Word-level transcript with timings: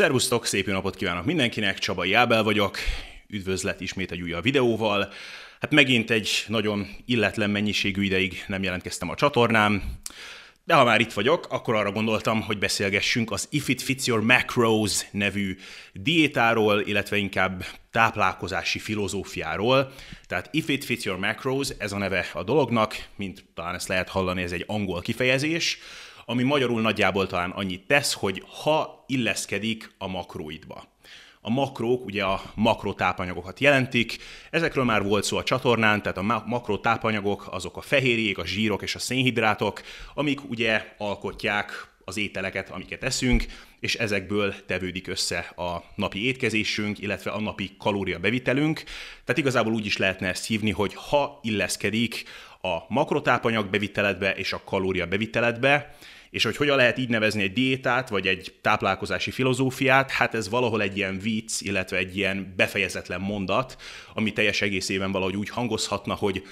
Szervusztok, 0.00 0.46
szép 0.46 0.66
jó 0.66 0.72
napot 0.72 0.96
kívánok 0.96 1.24
mindenkinek, 1.24 1.78
Csaba 1.78 2.04
Jábel 2.04 2.42
vagyok, 2.42 2.78
üdvözlet 3.28 3.80
ismét 3.80 4.10
egy 4.10 4.22
újabb 4.22 4.42
videóval. 4.42 5.12
Hát 5.60 5.70
megint 5.70 6.10
egy 6.10 6.44
nagyon 6.46 6.86
illetlen 7.06 7.50
mennyiségű 7.50 8.02
ideig 8.02 8.44
nem 8.46 8.62
jelentkeztem 8.62 9.10
a 9.10 9.14
csatornám, 9.14 9.82
de 10.64 10.74
ha 10.74 10.84
már 10.84 11.00
itt 11.00 11.12
vagyok, 11.12 11.46
akkor 11.50 11.74
arra 11.74 11.92
gondoltam, 11.92 12.40
hogy 12.40 12.58
beszélgessünk 12.58 13.30
az 13.30 13.46
If 13.50 13.68
It 13.68 13.82
Fits 13.82 14.06
Your 14.06 14.22
Macros 14.22 15.00
nevű 15.10 15.56
diétáról, 15.92 16.80
illetve 16.80 17.16
inkább 17.16 17.64
táplálkozási 17.90 18.78
filozófiáról. 18.78 19.92
Tehát 20.26 20.48
If 20.52 20.68
It 20.68 20.84
Fits 20.84 21.04
Your 21.04 21.18
Macros, 21.18 21.68
ez 21.78 21.92
a 21.92 21.98
neve 21.98 22.26
a 22.32 22.42
dolognak, 22.42 23.06
mint 23.16 23.44
talán 23.54 23.74
ezt 23.74 23.88
lehet 23.88 24.08
hallani, 24.08 24.42
ez 24.42 24.52
egy 24.52 24.64
angol 24.66 25.00
kifejezés, 25.00 25.78
ami 26.30 26.42
magyarul 26.42 26.80
nagyjából 26.80 27.26
talán 27.26 27.50
annyit 27.50 27.86
tesz, 27.86 28.12
hogy 28.12 28.42
ha 28.62 29.04
illeszkedik 29.06 29.94
a 29.98 30.08
makróidba. 30.08 30.84
A 31.40 31.50
makrók 31.50 32.04
ugye 32.04 32.24
a 32.24 32.42
makrotápanyagokat 32.54 33.60
jelentik, 33.60 34.18
ezekről 34.50 34.84
már 34.84 35.02
volt 35.02 35.24
szó 35.24 35.36
a 35.36 35.42
csatornán, 35.42 36.02
tehát 36.02 36.18
a 36.18 36.42
makrotápanyagok 36.46 37.48
azok 37.50 37.76
a 37.76 37.80
fehérjék, 37.80 38.38
a 38.38 38.46
zsírok 38.46 38.82
és 38.82 38.94
a 38.94 38.98
szénhidrátok, 38.98 39.82
amik 40.14 40.50
ugye 40.50 40.94
alkotják 40.98 41.88
az 42.04 42.16
ételeket, 42.16 42.70
amiket 42.70 43.04
eszünk, 43.04 43.44
és 43.80 43.94
ezekből 43.94 44.54
tevődik 44.66 45.08
össze 45.08 45.38
a 45.38 45.84
napi 45.94 46.26
étkezésünk, 46.26 46.98
illetve 46.98 47.30
a 47.30 47.40
napi 47.40 47.70
kalóriabevitelünk. 47.78 48.82
Tehát 49.24 49.40
igazából 49.40 49.72
úgy 49.72 49.86
is 49.86 49.96
lehetne 49.96 50.28
ezt 50.28 50.46
hívni, 50.46 50.70
hogy 50.70 50.94
ha 50.94 51.38
illeszkedik 51.42 52.24
a 52.62 52.78
makrotápanyag 52.88 53.70
beviteledbe 53.70 54.34
és 54.34 54.52
a 54.52 54.62
kalória 54.64 55.06
beviteledbe, 55.06 55.96
és 56.30 56.44
hogy 56.44 56.56
hogyan 56.56 56.76
lehet 56.76 56.98
így 56.98 57.08
nevezni 57.08 57.42
egy 57.42 57.52
diétát, 57.52 58.08
vagy 58.08 58.26
egy 58.26 58.54
táplálkozási 58.60 59.30
filozófiát, 59.30 60.10
hát 60.10 60.34
ez 60.34 60.48
valahol 60.48 60.82
egy 60.82 60.96
ilyen 60.96 61.18
vicc, 61.18 61.60
illetve 61.60 61.96
egy 61.96 62.16
ilyen 62.16 62.54
befejezetlen 62.56 63.20
mondat, 63.20 63.76
ami 64.14 64.32
teljes 64.32 64.62
egészében 64.62 65.12
valahogy 65.12 65.36
úgy 65.36 65.48
hangozhatna, 65.48 66.14
hogy 66.14 66.42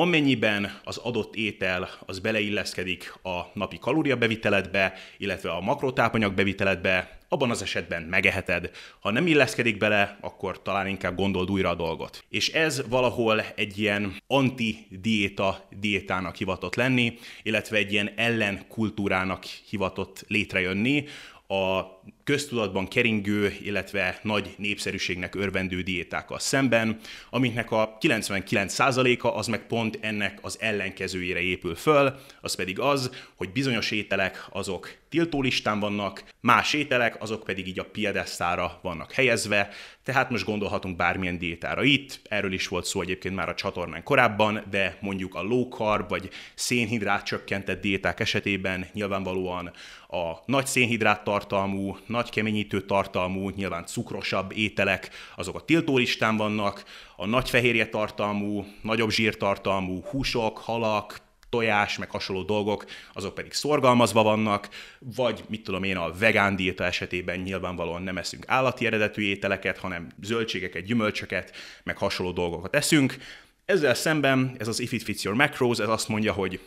amennyiben 0.00 0.80
az 0.84 0.96
adott 0.96 1.34
étel 1.36 1.88
az 2.06 2.18
beleilleszkedik 2.18 3.14
a 3.22 3.40
napi 3.52 3.78
kalóriabeviteledbe, 3.78 4.94
illetve 5.16 5.50
a 5.50 5.60
makrotápanyag 5.60 6.34
beviteledbe, 6.34 7.18
abban 7.28 7.50
az 7.50 7.62
esetben 7.62 8.02
megeheted. 8.02 8.70
Ha 9.00 9.10
nem 9.10 9.26
illeszkedik 9.26 9.76
bele, 9.76 10.18
akkor 10.20 10.62
talán 10.62 10.86
inkább 10.86 11.16
gondold 11.16 11.50
újra 11.50 11.68
a 11.68 11.74
dolgot. 11.74 12.24
És 12.28 12.48
ez 12.48 12.82
valahol 12.88 13.42
egy 13.54 13.78
ilyen 13.78 14.14
anti-diéta 14.26 15.68
diétának 15.80 16.36
hivatott 16.36 16.74
lenni, 16.74 17.18
illetve 17.42 17.76
egy 17.76 17.92
ilyen 17.92 18.10
ellenkultúrának 18.16 19.44
hivatott 19.44 20.24
létrejönni, 20.28 21.04
a 21.48 21.80
köztudatban 22.28 22.88
keringő, 22.88 23.56
illetve 23.62 24.18
nagy 24.22 24.54
népszerűségnek 24.56 25.34
örvendő 25.34 25.82
diétákkal 25.82 26.38
szemben, 26.38 26.98
amiknek 27.30 27.70
a 27.70 27.96
99%-a 28.00 29.28
az 29.28 29.46
meg 29.46 29.66
pont 29.66 29.98
ennek 30.00 30.38
az 30.42 30.56
ellenkezőjére 30.60 31.40
épül 31.40 31.74
föl, 31.74 32.18
az 32.40 32.54
pedig 32.54 32.78
az, 32.78 33.10
hogy 33.34 33.52
bizonyos 33.52 33.90
ételek 33.90 34.46
azok 34.50 34.96
tiltólistán 35.08 35.80
vannak, 35.80 36.24
más 36.40 36.72
ételek 36.72 37.22
azok 37.22 37.44
pedig 37.44 37.66
így 37.66 37.78
a 37.78 37.84
piedesztára 37.84 38.78
vannak 38.82 39.12
helyezve, 39.12 39.68
tehát 40.02 40.30
most 40.30 40.44
gondolhatunk 40.44 40.96
bármilyen 40.96 41.38
diétára 41.38 41.82
itt, 41.82 42.20
erről 42.28 42.52
is 42.52 42.68
volt 42.68 42.84
szó 42.84 43.00
egyébként 43.00 43.34
már 43.34 43.48
a 43.48 43.54
csatornán 43.54 44.02
korábban, 44.02 44.64
de 44.70 44.98
mondjuk 45.00 45.34
a 45.34 45.42
low 45.42 45.68
carb 45.68 46.08
vagy 46.08 46.28
szénhidrát 46.54 47.24
csökkentett 47.24 47.80
diéták 47.80 48.20
esetében 48.20 48.86
nyilvánvalóan 48.92 49.72
a 50.08 50.32
nagy 50.46 50.66
szénhidrát 50.66 51.24
tartalmú, 51.24 51.96
nagy 52.18 52.30
keményítő 52.30 52.80
tartalmú, 52.80 53.48
nyilván 53.48 53.86
cukrosabb 53.86 54.52
ételek, 54.52 55.10
azok 55.36 55.56
a 55.56 55.60
tiltólistán 55.60 56.36
vannak, 56.36 56.84
a 57.16 57.26
nagy 57.26 57.50
fehérje 57.50 57.88
tartalmú, 57.88 58.66
nagyobb 58.82 59.10
zsírtartalmú 59.10 60.02
húsok, 60.02 60.58
halak, 60.58 61.20
tojás, 61.48 61.98
meg 61.98 62.10
hasonló 62.10 62.42
dolgok, 62.42 62.84
azok 63.12 63.34
pedig 63.34 63.52
szorgalmazva 63.52 64.22
vannak, 64.22 64.68
vagy 64.98 65.44
mit 65.48 65.62
tudom 65.62 65.82
én, 65.82 65.96
a 65.96 66.12
vegán 66.18 66.56
diéta 66.56 66.84
esetében 66.84 67.38
nyilvánvalóan 67.38 68.02
nem 68.02 68.18
eszünk 68.18 68.44
állati 68.46 68.86
eredetű 68.86 69.22
ételeket, 69.22 69.78
hanem 69.78 70.08
zöldségeket, 70.22 70.84
gyümölcsöket, 70.84 71.52
meg 71.82 71.96
hasonló 71.96 72.32
dolgokat 72.32 72.74
eszünk. 72.74 73.16
Ezzel 73.64 73.94
szemben 73.94 74.54
ez 74.58 74.68
az 74.68 74.80
If 74.80 74.92
It 74.92 75.02
Fits 75.02 75.22
Your 75.24 75.36
Macros, 75.36 75.78
ez 75.78 75.88
azt 75.88 76.08
mondja, 76.08 76.32
hogy 76.32 76.60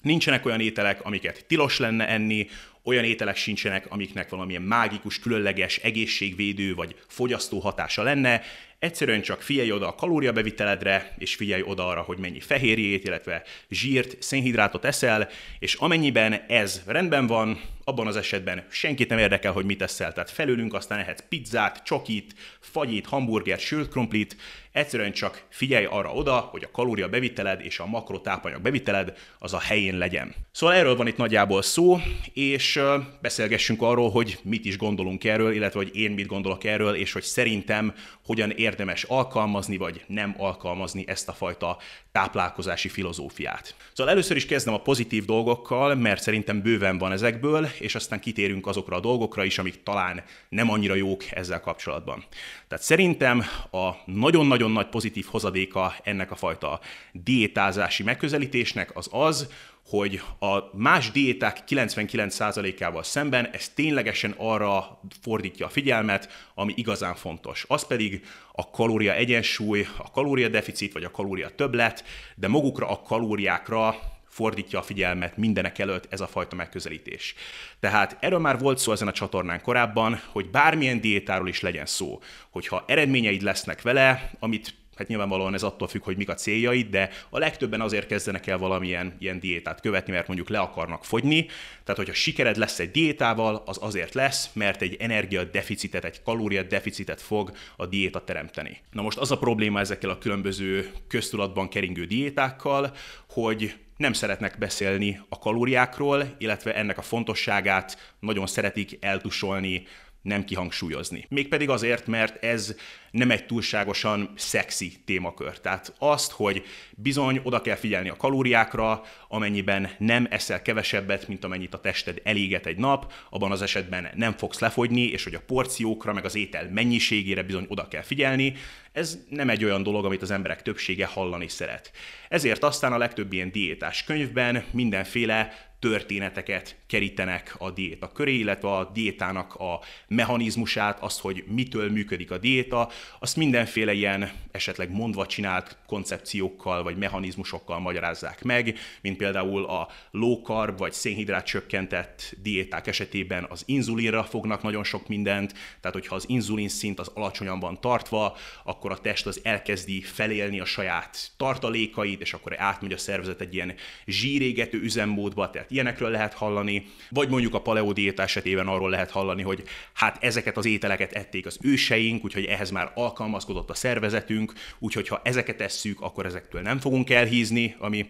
nincsenek 0.00 0.46
olyan 0.46 0.60
ételek, 0.60 1.04
amiket 1.04 1.44
tilos 1.46 1.78
lenne 1.78 2.08
enni, 2.08 2.48
olyan 2.84 3.04
ételek 3.04 3.36
sincsenek, 3.36 3.86
amiknek 3.90 4.28
valamilyen 4.28 4.62
mágikus, 4.62 5.18
különleges, 5.18 5.76
egészségvédő 5.76 6.74
vagy 6.74 6.96
fogyasztó 7.08 7.58
hatása 7.58 8.02
lenne, 8.02 8.42
Egyszerűen 8.78 9.22
csak 9.22 9.42
figyelj 9.42 9.72
oda 9.72 9.88
a 9.88 9.94
kalóriabeviteledre, 9.94 11.14
és 11.18 11.34
figyelj 11.34 11.62
oda 11.62 11.86
arra, 11.86 12.00
hogy 12.00 12.18
mennyi 12.18 12.40
fehérjét, 12.40 13.04
illetve 13.04 13.42
zsírt, 13.70 14.22
szénhidrátot 14.22 14.84
eszel, 14.84 15.28
és 15.58 15.74
amennyiben 15.74 16.32
ez 16.48 16.82
rendben 16.86 17.26
van, 17.26 17.60
abban 17.84 18.06
az 18.06 18.16
esetben 18.16 18.66
senkit 18.68 19.08
nem 19.08 19.18
érdekel, 19.18 19.52
hogy 19.52 19.64
mit 19.64 19.82
eszel. 19.82 20.12
Tehát 20.12 20.30
felülünk 20.30 20.74
aztán 20.74 20.98
ehetsz 20.98 21.24
pizzát, 21.28 21.82
csokit, 21.84 22.34
fagyit, 22.60 23.06
hamburgert, 23.06 23.60
sült 23.60 23.88
krumplit, 23.88 24.36
egyszerűen 24.72 25.12
csak 25.12 25.46
figyelj 25.48 25.84
arra 25.84 26.12
oda, 26.12 26.34
hogy 26.34 26.64
a 26.64 26.70
kalória 26.70 27.08
beviteled 27.08 27.60
és 27.64 27.78
a 27.78 27.86
makrotápanyag 27.86 28.60
beviteled 28.60 29.16
az 29.38 29.52
a 29.52 29.60
helyén 29.60 29.98
legyen. 29.98 30.34
Szóval 30.52 30.74
erről 30.74 30.96
van 30.96 31.06
itt 31.06 31.16
nagyjából 31.16 31.62
szó, 31.62 31.98
és 32.32 32.80
beszélgessünk 33.20 33.82
arról, 33.82 34.10
hogy 34.10 34.38
mit 34.42 34.64
is 34.64 34.76
gondolunk 34.76 35.24
erről, 35.24 35.52
illetve 35.52 35.78
hogy 35.78 35.96
én 35.96 36.10
mit 36.10 36.26
gondolok 36.26 36.64
erről, 36.64 36.94
és 36.94 37.12
hogy 37.12 37.22
szerintem 37.22 37.94
hogyan 38.24 38.50
érdemes 38.76 39.02
alkalmazni, 39.02 39.76
vagy 39.76 40.04
nem 40.06 40.34
alkalmazni 40.38 41.04
ezt 41.06 41.28
a 41.28 41.32
fajta 41.32 41.78
táplálkozási 42.12 42.88
filozófiát. 42.88 43.74
Szóval 43.92 44.12
először 44.12 44.36
is 44.36 44.46
kezdem 44.46 44.74
a 44.74 44.80
pozitív 44.80 45.24
dolgokkal, 45.24 45.94
mert 45.94 46.22
szerintem 46.22 46.62
bőven 46.62 46.98
van 46.98 47.12
ezekből, 47.12 47.68
és 47.78 47.94
aztán 47.94 48.20
kitérünk 48.20 48.66
azokra 48.66 48.96
a 48.96 49.00
dolgokra 49.00 49.44
is, 49.44 49.58
amik 49.58 49.82
talán 49.82 50.22
nem 50.48 50.70
annyira 50.70 50.94
jók 50.94 51.24
ezzel 51.30 51.60
kapcsolatban. 51.60 52.24
Tehát 52.68 52.84
szerintem 52.84 53.44
a 53.70 53.90
nagyon-nagyon 54.04 54.70
nagy 54.70 54.88
pozitív 54.88 55.26
hozadéka 55.30 55.94
ennek 56.02 56.30
a 56.30 56.36
fajta 56.36 56.80
diétázási 57.12 58.02
megközelítésnek 58.02 58.96
az 58.96 59.08
az, 59.10 59.48
hogy 59.88 60.22
a 60.38 60.76
más 60.76 61.10
diéták 61.10 61.62
99%-ával 61.68 63.02
szemben 63.02 63.46
ez 63.52 63.68
ténylegesen 63.68 64.34
arra 64.36 65.00
fordítja 65.22 65.66
a 65.66 65.68
figyelmet, 65.68 66.48
ami 66.54 66.72
igazán 66.76 67.14
fontos. 67.14 67.64
Az 67.68 67.86
pedig 67.86 68.24
a 68.52 68.70
kalória 68.70 69.14
egyensúly, 69.14 69.86
a 69.96 70.10
kalória 70.10 70.48
deficit 70.48 70.92
vagy 70.92 71.04
a 71.04 71.10
kalória 71.10 71.48
többlet, 71.48 72.04
de 72.34 72.48
magukra 72.48 72.88
a 72.88 73.02
kalóriákra 73.02 73.94
fordítja 74.28 74.78
a 74.78 74.82
figyelmet 74.82 75.36
mindenek 75.36 75.78
előtt 75.78 76.06
ez 76.10 76.20
a 76.20 76.26
fajta 76.26 76.56
megközelítés. 76.56 77.34
Tehát 77.80 78.16
erről 78.20 78.38
már 78.38 78.58
volt 78.58 78.78
szó 78.78 78.92
ezen 78.92 79.08
a 79.08 79.12
csatornán 79.12 79.60
korábban, 79.60 80.20
hogy 80.32 80.50
bármilyen 80.50 81.00
diétáról 81.00 81.48
is 81.48 81.60
legyen 81.60 81.86
szó, 81.86 82.20
hogyha 82.50 82.84
eredményeid 82.86 83.42
lesznek 83.42 83.82
vele, 83.82 84.30
amit 84.38 84.74
hát 84.96 85.08
nyilvánvalóan 85.08 85.54
ez 85.54 85.62
attól 85.62 85.88
függ, 85.88 86.02
hogy 86.04 86.16
mik 86.16 86.28
a 86.28 86.34
céljaid, 86.34 86.90
de 86.90 87.10
a 87.30 87.38
legtöbben 87.38 87.80
azért 87.80 88.06
kezdenek 88.06 88.46
el 88.46 88.58
valamilyen 88.58 89.16
ilyen 89.18 89.38
diétát 89.38 89.80
követni, 89.80 90.12
mert 90.12 90.26
mondjuk 90.26 90.48
le 90.48 90.58
akarnak 90.58 91.04
fogyni. 91.04 91.46
Tehát, 91.84 91.96
hogyha 91.96 92.14
sikered 92.14 92.56
lesz 92.56 92.78
egy 92.78 92.90
diétával, 92.90 93.62
az 93.66 93.78
azért 93.80 94.14
lesz, 94.14 94.50
mert 94.52 94.82
egy 94.82 94.96
energiadeficitet, 94.98 96.04
egy 96.04 96.22
kalóriadeficitet 96.22 97.20
fog 97.20 97.52
a 97.76 97.86
diéta 97.86 98.24
teremteni. 98.24 98.78
Na 98.92 99.02
most 99.02 99.18
az 99.18 99.30
a 99.30 99.38
probléma 99.38 99.80
ezekkel 99.80 100.10
a 100.10 100.18
különböző 100.18 100.90
köztudatban 101.08 101.68
keringő 101.68 102.04
diétákkal, 102.04 102.94
hogy 103.28 103.74
nem 103.96 104.12
szeretnek 104.12 104.58
beszélni 104.58 105.20
a 105.28 105.38
kalóriákról, 105.38 106.34
illetve 106.38 106.74
ennek 106.74 106.98
a 106.98 107.02
fontosságát 107.02 108.14
nagyon 108.20 108.46
szeretik 108.46 108.96
eltusolni 109.00 109.86
nem 110.26 110.44
kihangsúlyozni. 110.44 111.26
Mégpedig 111.28 111.68
azért, 111.68 112.06
mert 112.06 112.44
ez 112.44 112.74
nem 113.10 113.30
egy 113.30 113.46
túlságosan 113.46 114.32
szexi 114.36 114.92
témakör. 115.04 115.60
Tehát 115.60 115.94
azt, 115.98 116.30
hogy 116.30 116.64
bizony 116.90 117.40
oda 117.42 117.60
kell 117.60 117.76
figyelni 117.76 118.08
a 118.08 118.16
kalóriákra, 118.16 119.02
amennyiben 119.28 119.90
nem 119.98 120.26
eszel 120.30 120.62
kevesebbet, 120.62 121.28
mint 121.28 121.44
amennyit 121.44 121.74
a 121.74 121.80
tested 121.80 122.20
eléget 122.24 122.66
egy 122.66 122.76
nap, 122.76 123.12
abban 123.30 123.50
az 123.50 123.62
esetben 123.62 124.08
nem 124.14 124.32
fogsz 124.32 124.58
lefogyni, 124.58 125.02
és 125.02 125.24
hogy 125.24 125.34
a 125.34 125.42
porciókra, 125.46 126.12
meg 126.12 126.24
az 126.24 126.34
étel 126.34 126.68
mennyiségére 126.70 127.42
bizony 127.42 127.66
oda 127.68 127.88
kell 127.88 128.02
figyelni, 128.02 128.54
ez 128.92 129.18
nem 129.28 129.50
egy 129.50 129.64
olyan 129.64 129.82
dolog, 129.82 130.04
amit 130.04 130.22
az 130.22 130.30
emberek 130.30 130.62
többsége 130.62 131.06
hallani 131.06 131.48
szeret. 131.48 131.90
Ezért 132.28 132.64
aztán 132.64 132.92
a 132.92 132.98
legtöbb 132.98 133.32
ilyen 133.32 133.50
diétás 133.52 134.04
könyvben 134.04 134.64
mindenféle 134.70 135.52
történeteket 135.90 136.76
kerítenek 136.86 137.54
a 137.58 137.70
diéta 137.70 138.12
köré, 138.12 138.34
illetve 138.34 138.68
a 138.68 138.90
diétának 138.94 139.54
a 139.54 139.80
mechanizmusát, 140.08 140.98
azt, 141.00 141.20
hogy 141.20 141.44
mitől 141.46 141.90
működik 141.90 142.30
a 142.30 142.38
diéta, 142.38 142.88
azt 143.18 143.36
mindenféle 143.36 143.92
ilyen 143.92 144.30
esetleg 144.50 144.90
mondva 144.90 145.26
csinált 145.26 145.76
koncepciókkal 145.86 146.82
vagy 146.82 146.96
mechanizmusokkal 146.96 147.78
magyarázzák 147.78 148.42
meg, 148.44 148.78
mint 149.00 149.16
például 149.16 149.64
a 149.64 149.88
low 150.10 150.42
carb 150.42 150.78
vagy 150.78 150.92
szénhidrát 150.92 151.46
csökkentett 151.46 152.36
diéták 152.42 152.86
esetében 152.86 153.46
az 153.48 153.62
inzulinra 153.66 154.24
fognak 154.24 154.62
nagyon 154.62 154.84
sok 154.84 155.08
mindent, 155.08 155.52
tehát 155.52 155.96
hogyha 155.96 156.14
az 156.14 156.24
inzulin 156.28 156.68
szint 156.68 157.00
az 157.00 157.10
alacsonyan 157.14 157.60
van 157.60 157.80
tartva, 157.80 158.36
akkor 158.64 158.90
a 158.90 158.98
test 158.98 159.26
az 159.26 159.40
elkezdi 159.42 160.00
felélni 160.00 160.60
a 160.60 160.64
saját 160.64 161.30
tartalékait, 161.36 162.20
és 162.20 162.32
akkor 162.32 162.60
átmegy 162.60 162.92
a 162.92 162.98
szervezet 162.98 163.40
egy 163.40 163.54
ilyen 163.54 163.74
zsírégető 164.06 164.78
üzemmódba, 164.78 165.50
tehát 165.50 165.70
ilyenekről 165.76 166.10
lehet 166.10 166.34
hallani, 166.34 166.86
vagy 167.10 167.28
mondjuk 167.28 167.54
a 167.54 167.60
paleo 167.60 167.92
diéta 167.92 168.22
esetében 168.22 168.66
arról 168.66 168.90
lehet 168.90 169.10
hallani, 169.10 169.42
hogy 169.42 169.62
hát 169.92 170.24
ezeket 170.24 170.56
az 170.56 170.66
ételeket 170.66 171.12
ették 171.12 171.46
az 171.46 171.58
őseink, 171.62 172.24
úgyhogy 172.24 172.44
ehhez 172.44 172.70
már 172.70 172.92
alkalmazkodott 172.94 173.70
a 173.70 173.74
szervezetünk, 173.74 174.52
úgyhogy 174.78 175.08
ha 175.08 175.20
ezeket 175.24 175.60
esszük, 175.60 176.00
akkor 176.00 176.26
ezektől 176.26 176.60
nem 176.60 176.78
fogunk 176.78 177.10
elhízni, 177.10 177.76
ami 177.78 178.06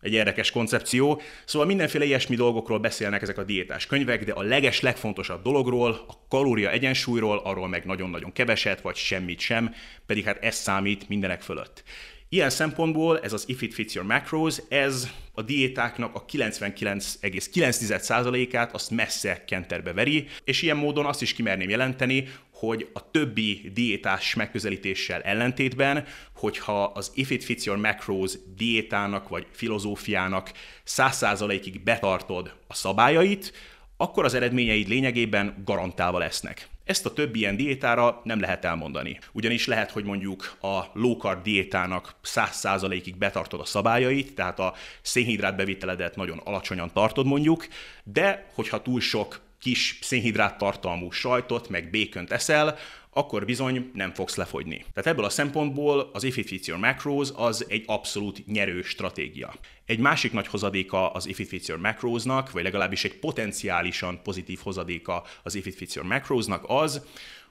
egy 0.00 0.12
érdekes 0.12 0.50
koncepció. 0.50 1.20
Szóval 1.44 1.66
mindenféle 1.66 2.04
ilyesmi 2.04 2.36
dolgokról 2.36 2.78
beszélnek 2.78 3.22
ezek 3.22 3.38
a 3.38 3.44
diétás 3.44 3.86
könyvek, 3.86 4.24
de 4.24 4.32
a 4.32 4.42
leges, 4.42 4.80
legfontosabb 4.80 5.42
dologról, 5.42 6.04
a 6.08 6.26
kalória 6.28 6.70
egyensúlyról, 6.70 7.38
arról 7.38 7.68
meg 7.68 7.84
nagyon-nagyon 7.84 8.32
keveset, 8.32 8.80
vagy 8.80 8.96
semmit 8.96 9.40
sem, 9.40 9.74
pedig 10.06 10.24
hát 10.24 10.44
ez 10.44 10.54
számít 10.54 11.08
mindenek 11.08 11.42
fölött. 11.42 11.84
Ilyen 12.32 12.50
szempontból 12.50 13.20
ez 13.20 13.32
az 13.32 13.44
If 13.46 13.62
It 13.62 13.74
Fits 13.74 13.94
Your 13.94 14.08
Macros, 14.08 14.56
ez 14.68 15.08
a 15.34 15.42
diétáknak 15.42 16.14
a 16.14 16.24
99,9%-át 16.24 18.74
azt 18.74 18.90
messze 18.90 19.44
kenterbe 19.44 19.92
veri, 19.92 20.26
és 20.44 20.62
ilyen 20.62 20.76
módon 20.76 21.06
azt 21.06 21.22
is 21.22 21.32
kimerném 21.32 21.68
jelenteni, 21.68 22.28
hogy 22.52 22.88
a 22.92 23.10
többi 23.10 23.70
diétás 23.74 24.34
megközelítéssel 24.34 25.20
ellentétben, 25.20 26.04
hogyha 26.34 26.84
az 26.84 27.10
If 27.14 27.30
It 27.30 27.44
Fits 27.44 27.64
Your 27.64 27.78
Macros 27.78 28.32
diétának 28.56 29.28
vagy 29.28 29.46
filozófiának 29.50 30.52
100%-ig 30.86 31.82
betartod 31.82 32.54
a 32.66 32.74
szabályait, 32.74 33.52
akkor 33.96 34.24
az 34.24 34.34
eredményeid 34.34 34.88
lényegében 34.88 35.62
garantálva 35.64 36.18
lesznek. 36.18 36.68
Ezt 36.90 37.06
a 37.06 37.12
többi 37.12 37.38
ilyen 37.38 37.56
diétára 37.56 38.20
nem 38.24 38.40
lehet 38.40 38.64
elmondani. 38.64 39.18
Ugyanis 39.32 39.66
lehet, 39.66 39.90
hogy 39.90 40.04
mondjuk 40.04 40.56
a 40.60 40.80
low 40.92 41.16
carb 41.16 41.42
diétának 41.42 42.14
100%-ig 42.24 43.16
betartod 43.16 43.60
a 43.60 43.64
szabályait, 43.64 44.34
tehát 44.34 44.58
a 44.58 44.74
szénhidrát 45.02 45.56
beviteledet 45.56 46.16
nagyon 46.16 46.38
alacsonyan 46.44 46.90
tartod 46.92 47.26
mondjuk, 47.26 47.66
de 48.04 48.46
hogyha 48.54 48.82
túl 48.82 49.00
sok 49.00 49.40
kis 49.60 49.98
szénhidrát 50.00 50.58
tartalmú 50.58 51.10
sajtot, 51.10 51.68
meg 51.68 51.90
békönt 51.90 52.30
eszel, 52.30 52.76
akkor 53.12 53.44
bizony 53.44 53.90
nem 53.94 54.14
fogsz 54.14 54.36
lefogyni. 54.36 54.84
Tehát 54.94 55.10
ebből 55.10 55.24
a 55.24 55.28
szempontból 55.28 56.10
az 56.12 56.24
If 56.24 56.36
It 56.36 56.46
Fits 56.46 56.66
Your 56.66 56.80
Macros 56.80 57.28
az 57.34 57.66
egy 57.68 57.84
abszolút 57.86 58.46
nyerő 58.46 58.82
stratégia. 58.82 59.54
Egy 59.86 59.98
másik 59.98 60.32
nagy 60.32 60.46
hozadéka 60.46 61.10
az 61.10 61.26
If 61.26 61.38
It 61.38 61.48
Fits 61.48 61.68
Your 61.68 61.80
Macrosnak, 61.80 62.50
vagy 62.50 62.62
legalábbis 62.62 63.04
egy 63.04 63.18
potenciálisan 63.18 64.22
pozitív 64.22 64.58
hozadéka 64.62 65.24
az 65.42 65.54
If 65.54 65.66
It 65.66 65.74
Fits 65.74 65.94
Your 65.94 66.08
Macrosnak 66.08 66.64
az, 66.66 67.04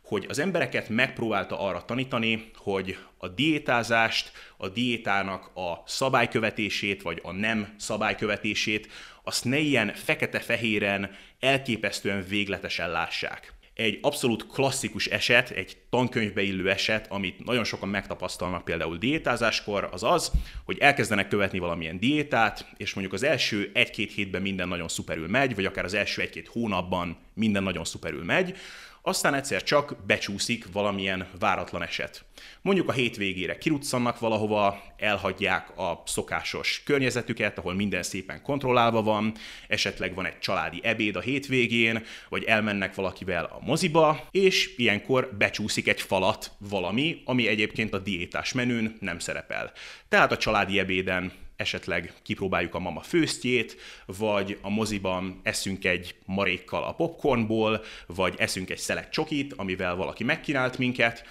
hogy 0.04 0.26
az 0.30 0.40
embereket 0.40 0.90
megpróbálta 0.90 1.60
arra 1.60 1.86
tanítani, 1.86 2.52
hogy 2.56 2.98
a 3.18 3.28
diétázást, 3.28 4.32
a 4.58 4.70
diétának 4.70 5.52
a 5.56 5.84
szabálykövetését, 5.86 7.02
vagy 7.02 7.20
a 7.24 7.32
nem 7.32 7.74
szabálykövetését, 7.78 8.88
azt 9.24 9.46
ne 9.46 9.58
ilyen 9.58 9.94
fekete-fehéren, 9.94 11.12
elképesztően 11.40 12.26
végletesen 12.28 12.92
lássák 12.92 13.59
egy 13.80 14.00
abszolút 14.02 14.48
klasszikus 14.48 15.06
eset, 15.06 15.50
egy 15.50 15.78
tankönyvbe 15.90 16.42
illő 16.42 16.70
eset, 16.70 17.12
amit 17.12 17.46
nagyon 17.46 17.64
sokan 17.64 17.90
megtapasztalnak 17.90 18.64
például 18.66 18.98
diétázáskor, 18.98 19.90
az 19.92 20.04
az, 20.04 20.32
hogy 20.66 20.78
elkezdenek 20.78 21.28
követni 21.28 21.60
valamilyen 21.60 22.00
diétát, 22.00 22.74
és 22.78 22.94
mondjuk 22.94 23.16
az 23.16 23.24
első 23.24 23.72
egy-két 23.74 24.12
hétben 24.12 24.42
minden 24.42 24.68
nagyon 24.68 24.88
szuperül 24.88 25.28
megy, 25.28 25.56
vagy 25.56 25.66
akár 25.66 25.84
az 25.84 25.94
első 25.94 26.22
egy-két 26.22 26.48
hónapban 26.48 27.18
minden 27.34 27.64
nagyon 27.64 27.84
szuperül 27.86 28.24
megy, 28.24 28.58
aztán 29.02 29.34
egyszer 29.34 29.64
csak 29.64 29.96
becsúszik 30.08 30.72
valamilyen 30.72 31.28
váratlan 31.40 31.84
eset. 31.84 32.26
Mondjuk 32.62 32.90
a 32.90 32.92
hétvégére 32.92 33.58
kiruccannak 33.58 34.20
valahova, 34.20 34.82
elhagyják 34.98 35.78
a 35.78 36.04
szokásos 36.06 36.82
környezetüket, 36.86 37.58
ahol 37.58 37.74
minden 37.74 38.04
szépen 38.04 38.42
kontrollálva 38.42 39.04
van, 39.04 39.34
esetleg 39.68 40.14
van 40.14 40.26
egy 40.26 40.40
családi 40.40 40.80
ebéd 40.84 41.16
a 41.16 41.22
hétvégén, 41.22 42.04
vagy 42.30 42.44
elmennek 42.44 42.96
valakivel 42.96 43.46
a 43.46 43.60
moziba, 43.62 44.28
és 44.32 44.74
ilyenkor 44.78 45.36
becsúszik 45.38 45.88
egy 45.88 46.02
falat 46.02 46.52
valami, 46.58 47.22
ami 47.26 47.48
egyébként 47.48 47.94
a 47.94 48.00
diétás 48.00 48.54
menün 48.54 48.98
nem 49.00 49.20
szerepel. 49.20 49.72
Tehát 50.10 50.32
a 50.32 50.38
családi 50.38 50.80
ebéden 50.80 51.32
esetleg 51.60 52.14
kipróbáljuk 52.24 52.76
a 52.76 52.80
mama 52.80 53.02
főztjét, 53.02 53.78
vagy 54.06 54.58
a 54.62 54.70
moziban 54.70 55.40
eszünk 55.44 55.86
egy 55.86 56.16
marékkal 56.26 56.84
a 56.84 56.94
popcornból, 56.94 57.84
vagy 58.08 58.34
eszünk 58.38 58.70
egy 58.70 58.78
szelet 58.78 59.12
csokit, 59.12 59.54
amivel 59.54 59.96
valaki 59.96 60.24
megkínált 60.24 60.78
minket, 60.78 61.24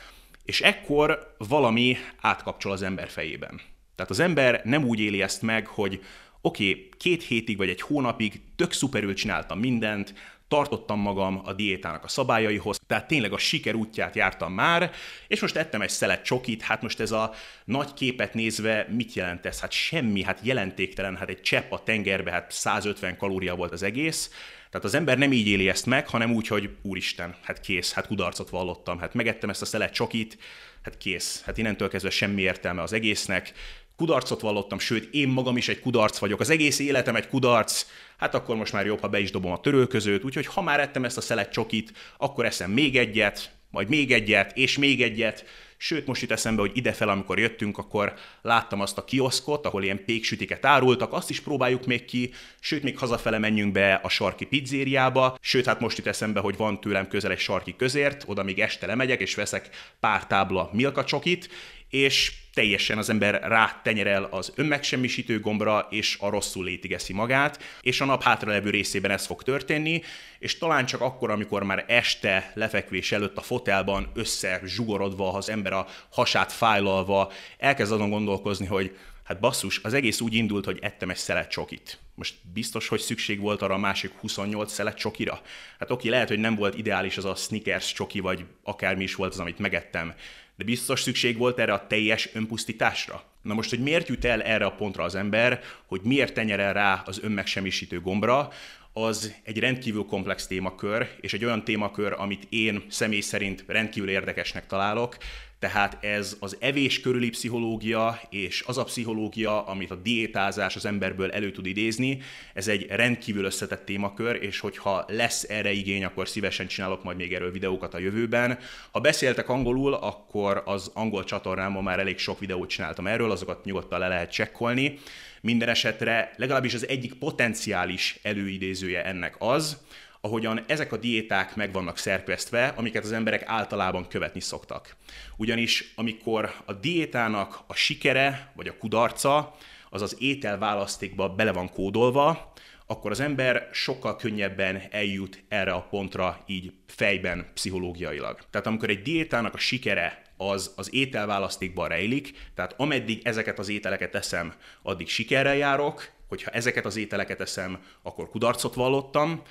és 0.44 0.60
ekkor 0.60 1.34
valami 1.38 1.96
átkapcsol 2.20 2.72
az 2.72 2.82
ember 2.82 3.08
fejében. 3.08 3.60
Tehát 3.94 4.10
az 4.10 4.20
ember 4.20 4.60
nem 4.64 4.84
úgy 4.84 5.00
éli 5.00 5.22
ezt 5.22 5.42
meg, 5.42 5.66
hogy 5.66 6.00
oké, 6.40 6.70
okay, 6.70 6.88
két 6.98 7.22
hétig 7.22 7.56
vagy 7.56 7.69
egy 7.69 7.81
hónapig 7.81 8.40
tök 8.56 8.72
szuperül 8.72 9.14
csináltam 9.14 9.58
mindent, 9.58 10.14
tartottam 10.48 11.00
magam 11.00 11.40
a 11.44 11.52
diétának 11.52 12.04
a 12.04 12.08
szabályaihoz, 12.08 12.80
tehát 12.86 13.06
tényleg 13.06 13.32
a 13.32 13.38
siker 13.38 13.74
útját 13.74 14.14
jártam 14.14 14.52
már, 14.52 14.90
és 15.28 15.40
most 15.40 15.56
ettem 15.56 15.82
egy 15.82 15.88
szelet 15.88 16.24
csokit, 16.24 16.62
hát 16.62 16.82
most 16.82 17.00
ez 17.00 17.10
a 17.10 17.34
nagy 17.64 17.94
képet 17.94 18.34
nézve 18.34 18.86
mit 18.90 19.12
jelent 19.12 19.46
ez? 19.46 19.60
Hát 19.60 19.72
semmi, 19.72 20.22
hát 20.22 20.40
jelentéktelen, 20.42 21.16
hát 21.16 21.28
egy 21.28 21.40
csepp 21.40 21.72
a 21.72 21.82
tengerbe, 21.82 22.30
hát 22.30 22.52
150 22.52 23.16
kalória 23.16 23.56
volt 23.56 23.72
az 23.72 23.82
egész, 23.82 24.30
tehát 24.70 24.86
az 24.86 24.94
ember 24.94 25.18
nem 25.18 25.32
így 25.32 25.46
éli 25.46 25.68
ezt 25.68 25.86
meg, 25.86 26.08
hanem 26.08 26.32
úgy, 26.32 26.46
hogy 26.46 26.70
úristen, 26.82 27.34
hát 27.42 27.60
kész, 27.60 27.92
hát 27.92 28.06
kudarcot 28.06 28.48
vallottam, 28.48 28.98
hát 28.98 29.14
megettem 29.14 29.50
ezt 29.50 29.62
a 29.62 29.64
szelet 29.64 29.92
csokit, 29.92 30.38
hát 30.82 30.98
kész, 30.98 31.42
hát 31.44 31.58
innentől 31.58 31.88
kezdve 31.88 32.10
semmi 32.10 32.42
értelme 32.42 32.82
az 32.82 32.92
egésznek, 32.92 33.52
kudarcot 33.98 34.40
vallottam, 34.40 34.78
sőt, 34.78 35.14
én 35.14 35.28
magam 35.28 35.56
is 35.56 35.68
egy 35.68 35.80
kudarc 35.80 36.18
vagyok, 36.18 36.40
az 36.40 36.50
egész 36.50 36.78
életem 36.78 37.16
egy 37.16 37.28
kudarc, 37.28 37.86
hát 38.16 38.34
akkor 38.34 38.56
most 38.56 38.72
már 38.72 38.86
jobb, 38.86 39.00
ha 39.00 39.08
be 39.08 39.18
is 39.18 39.30
dobom 39.30 39.52
a 39.52 39.60
törölközőt, 39.60 40.24
úgyhogy 40.24 40.46
ha 40.46 40.62
már 40.62 40.80
ettem 40.80 41.04
ezt 41.04 41.16
a 41.16 41.20
szelet 41.20 41.52
csokit, 41.52 41.92
akkor 42.18 42.44
eszem 42.44 42.70
még 42.70 42.96
egyet, 42.96 43.50
majd 43.70 43.88
még 43.88 44.12
egyet, 44.12 44.56
és 44.56 44.78
még 44.78 45.02
egyet, 45.02 45.44
Sőt, 45.80 46.06
most 46.06 46.20
jut 46.20 46.30
eszembe, 46.30 46.60
hogy 46.60 46.70
idefel, 46.74 47.08
amikor 47.08 47.38
jöttünk, 47.38 47.78
akkor 47.78 48.14
láttam 48.42 48.80
azt 48.80 48.98
a 48.98 49.04
kioszkot, 49.04 49.66
ahol 49.66 49.82
ilyen 49.82 50.04
péksütiket 50.04 50.64
árultak, 50.64 51.12
azt 51.12 51.30
is 51.30 51.40
próbáljuk 51.40 51.86
még 51.86 52.04
ki, 52.04 52.32
sőt, 52.60 52.82
még 52.82 52.98
hazafele 52.98 53.38
menjünk 53.38 53.72
be 53.72 54.00
a 54.02 54.08
sarki 54.08 54.44
pizzériába, 54.44 55.36
sőt, 55.40 55.66
hát 55.66 55.80
most 55.80 55.96
jut 55.96 56.06
eszembe, 56.06 56.40
hogy 56.40 56.56
van 56.56 56.80
tőlem 56.80 57.08
közel 57.08 57.30
egy 57.30 57.38
sarki 57.38 57.76
közért, 57.76 58.24
oda 58.26 58.42
még 58.42 58.60
este 58.60 58.86
lemegyek, 58.86 59.20
és 59.20 59.34
veszek 59.34 59.68
pár 60.00 60.26
tábla 60.26 60.70
milka 60.72 61.05
csokit, 61.05 61.48
és 61.90 62.32
teljesen 62.54 62.98
az 62.98 63.08
ember 63.08 63.40
rátenyerel 63.42 64.24
az 64.24 64.52
önmegsemmisítő 64.54 65.40
gombra, 65.40 65.86
és 65.90 66.16
a 66.20 66.28
rosszul 66.28 66.64
létigeszi 66.64 67.12
magát, 67.12 67.62
és 67.80 68.00
a 68.00 68.04
nap 68.04 68.22
hátralevő 68.22 68.70
részében 68.70 69.10
ez 69.10 69.26
fog 69.26 69.42
történni, 69.42 70.02
és 70.38 70.58
talán 70.58 70.86
csak 70.86 71.00
akkor, 71.00 71.30
amikor 71.30 71.62
már 71.62 71.84
este 71.88 72.52
lefekvés 72.54 73.12
előtt 73.12 73.36
a 73.36 73.42
fotelban 73.42 74.10
össze 74.14 74.60
zsugorodva, 74.64 75.32
az 75.32 75.48
ember 75.48 75.72
a 75.72 75.86
hasát 76.10 76.52
fájlalva 76.52 77.32
elkezd 77.58 77.92
azon 77.92 78.10
gondolkozni, 78.10 78.66
hogy 78.66 78.96
hát 79.24 79.40
basszus, 79.40 79.80
az 79.82 79.94
egész 79.94 80.20
úgy 80.20 80.34
indult, 80.34 80.64
hogy 80.64 80.78
ettem 80.82 81.10
egy 81.10 81.16
szelet 81.16 81.50
csokit. 81.50 81.98
Most 82.14 82.34
biztos, 82.52 82.88
hogy 82.88 83.00
szükség 83.00 83.40
volt 83.40 83.62
arra 83.62 83.74
a 83.74 83.78
másik 83.78 84.12
28 84.20 84.72
szelet 84.72 84.96
csokira? 84.96 85.40
Hát 85.78 85.90
oké, 85.90 86.08
lehet, 86.08 86.28
hogy 86.28 86.38
nem 86.38 86.54
volt 86.54 86.78
ideális 86.78 87.16
az 87.16 87.24
a 87.24 87.34
Snickers 87.34 87.92
csoki, 87.92 88.20
vagy 88.20 88.44
akármi 88.62 89.02
is 89.02 89.14
volt 89.14 89.32
az, 89.32 89.40
amit 89.40 89.58
megettem, 89.58 90.14
de 90.58 90.65
biztos 90.65 91.00
szükség 91.00 91.36
volt 91.36 91.58
erre 91.58 91.72
a 91.72 91.86
teljes 91.86 92.29
önpusztításra? 92.32 93.22
Na 93.42 93.54
most, 93.54 93.70
hogy 93.70 93.80
miért 93.80 94.08
jut 94.08 94.24
el 94.24 94.42
erre 94.42 94.64
a 94.64 94.74
pontra 94.74 95.04
az 95.04 95.14
ember, 95.14 95.60
hogy 95.86 96.00
miért 96.04 96.34
tenyerel 96.34 96.72
rá 96.72 97.02
az 97.06 97.20
önmegsemmisítő 97.22 98.00
gombra, 98.00 98.48
az 98.92 99.34
egy 99.42 99.58
rendkívül 99.58 100.04
komplex 100.04 100.46
témakör, 100.46 101.08
és 101.20 101.32
egy 101.32 101.44
olyan 101.44 101.64
témakör, 101.64 102.14
amit 102.18 102.46
én 102.48 102.82
személy 102.88 103.20
szerint 103.20 103.64
rendkívül 103.66 104.08
érdekesnek 104.08 104.66
találok, 104.66 105.16
tehát 105.58 106.04
ez 106.04 106.36
az 106.40 106.56
evés 106.60 107.00
körüli 107.00 107.28
pszichológia 107.28 108.20
és 108.30 108.64
az 108.66 108.78
a 108.78 108.84
pszichológia, 108.84 109.66
amit 109.66 109.90
a 109.90 109.94
diétázás 109.94 110.76
az 110.76 110.84
emberből 110.84 111.30
elő 111.30 111.50
tud 111.50 111.66
idézni, 111.66 112.20
ez 112.54 112.68
egy 112.68 112.86
rendkívül 112.86 113.44
összetett 113.44 113.84
témakör, 113.84 114.42
és 114.42 114.60
hogyha 114.60 115.04
lesz 115.08 115.46
erre 115.48 115.72
igény, 115.72 116.04
akkor 116.04 116.28
szívesen 116.28 116.66
csinálok 116.66 117.04
majd 117.04 117.16
még 117.16 117.34
erről 117.34 117.52
videókat 117.52 117.94
a 117.94 117.98
jövőben. 117.98 118.58
Ha 118.90 119.00
beszéltek 119.00 119.48
angolul, 119.48 119.94
akkor 119.94 120.62
az 120.64 120.90
angol 120.94 121.24
csatornámon 121.24 121.82
már 121.82 121.98
elég 121.98 122.18
sok 122.18 122.38
videót 122.38 122.68
csináltam 122.68 123.06
erről, 123.06 123.28
erről, 123.29 123.41
azokat 123.41 123.65
nyugodtan 123.65 123.99
le 123.99 124.08
lehet 124.08 124.31
csekkolni. 124.31 124.99
Minden 125.41 125.69
esetre 125.69 126.32
legalábbis 126.37 126.75
az 126.75 126.89
egyik 126.89 127.15
potenciális 127.15 128.19
előidézője 128.23 129.05
ennek 129.05 129.37
az, 129.39 129.79
ahogyan 130.20 130.65
ezek 130.67 130.93
a 130.93 130.97
diéták 130.97 131.56
meg 131.56 131.73
vannak 131.73 131.99
szerkesztve, 131.99 132.73
amiket 132.77 133.05
az 133.05 133.13
emberek 133.13 133.43
általában 133.47 134.08
követni 134.08 134.41
szoktak. 134.41 134.97
Ugyanis 135.37 135.93
amikor 135.97 136.55
a 136.65 136.73
diétának 136.73 137.61
a 137.67 137.75
sikere 137.75 138.53
vagy 138.56 138.69
a 138.69 138.77
kudarca 138.79 139.56
az 139.91 140.03
az 140.03 140.17
ételválasztékba 140.19 141.29
bele 141.29 141.53
van 141.53 141.70
kódolva, 141.70 142.53
akkor 142.87 143.11
az 143.11 143.20
ember 143.20 143.69
sokkal 143.73 144.17
könnyebben 144.17 144.82
eljut 144.91 145.43
erre 145.49 145.73
a 145.73 145.87
pontra 145.91 146.43
így 146.47 146.73
fejben, 146.87 147.47
pszichológiailag. 147.55 148.39
Tehát 148.51 148.67
amikor 148.67 148.91
egy 148.91 149.03
diétának 149.03 149.55
a 149.55 149.58
sikere 149.58 150.28
az 150.38 150.72
az 150.76 150.94
ételválasztékban 150.94 151.88
rejlik, 151.88 152.50
tehát 152.54 152.74
ameddig 152.76 153.20
ezeket 153.24 153.58
az 153.58 153.68
ételeket 153.68 154.14
eszem, 154.14 154.54
addig 154.82 155.08
sikerrel 155.08 155.56
járok, 155.56 156.10
hogyha 156.28 156.50
ezeket 156.50 156.84
az 156.86 156.96
ételeket 156.96 157.40
eszem, 157.40 157.78
akkor 158.02 158.28
kudarcot 158.28 158.74
vallottam, 158.74 159.42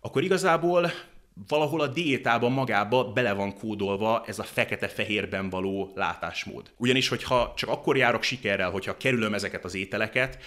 akkor 0.00 0.22
igazából 0.22 0.90
valahol 1.48 1.80
a 1.80 1.86
diétában 1.86 2.52
magába 2.52 3.12
bele 3.12 3.32
van 3.32 3.54
kódolva 3.54 4.24
ez 4.26 4.38
a 4.38 4.42
fekete-fehérben 4.42 5.50
való 5.50 5.92
látásmód. 5.94 6.70
Ugyanis, 6.76 7.08
hogyha 7.08 7.52
csak 7.56 7.68
akkor 7.68 7.96
járok 7.96 8.22
sikerrel, 8.22 8.70
hogyha 8.70 8.96
kerülöm 8.96 9.34
ezeket 9.34 9.64
az 9.64 9.74
ételeket, 9.74 10.38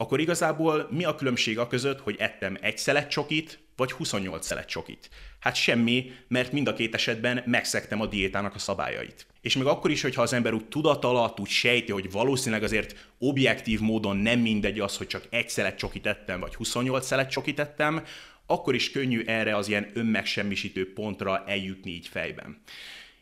akkor 0.00 0.20
igazából 0.20 0.88
mi 0.90 1.04
a 1.04 1.14
különbség 1.14 1.58
a 1.58 1.66
között, 1.66 2.00
hogy 2.00 2.16
ettem 2.18 2.56
egy 2.60 2.78
szelet 2.78 3.10
csokit, 3.10 3.58
vagy 3.76 3.92
28 3.92 4.46
szelet 4.46 4.68
csokit? 4.68 5.10
Hát 5.40 5.54
semmi, 5.54 6.12
mert 6.28 6.52
mind 6.52 6.68
a 6.68 6.74
két 6.74 6.94
esetben 6.94 7.42
megszektem 7.46 8.00
a 8.00 8.06
diétának 8.06 8.54
a 8.54 8.58
szabályait. 8.58 9.26
És 9.40 9.56
még 9.56 9.66
akkor 9.66 9.90
is, 9.90 10.02
hogyha 10.02 10.22
az 10.22 10.32
ember 10.32 10.52
úgy 10.52 10.68
tudat 10.68 11.04
alatt 11.04 11.40
úgy 11.40 11.48
sejti, 11.48 11.92
hogy 11.92 12.10
valószínűleg 12.10 12.62
azért 12.62 13.08
objektív 13.18 13.80
módon 13.80 14.16
nem 14.16 14.40
mindegy 14.40 14.80
az, 14.80 14.96
hogy 14.96 15.06
csak 15.06 15.26
egy 15.30 15.48
szelet 15.48 15.78
csokit 15.78 16.06
ettem, 16.06 16.40
vagy 16.40 16.54
28 16.54 17.06
szelet 17.06 17.30
csokit 17.30 17.58
ettem, 17.58 18.04
akkor 18.46 18.74
is 18.74 18.90
könnyű 18.90 19.24
erre 19.24 19.56
az 19.56 19.68
ilyen 19.68 19.90
önmegsemmisítő 19.94 20.92
pontra 20.92 21.44
eljutni 21.46 21.90
így 21.90 22.08
fejben. 22.08 22.60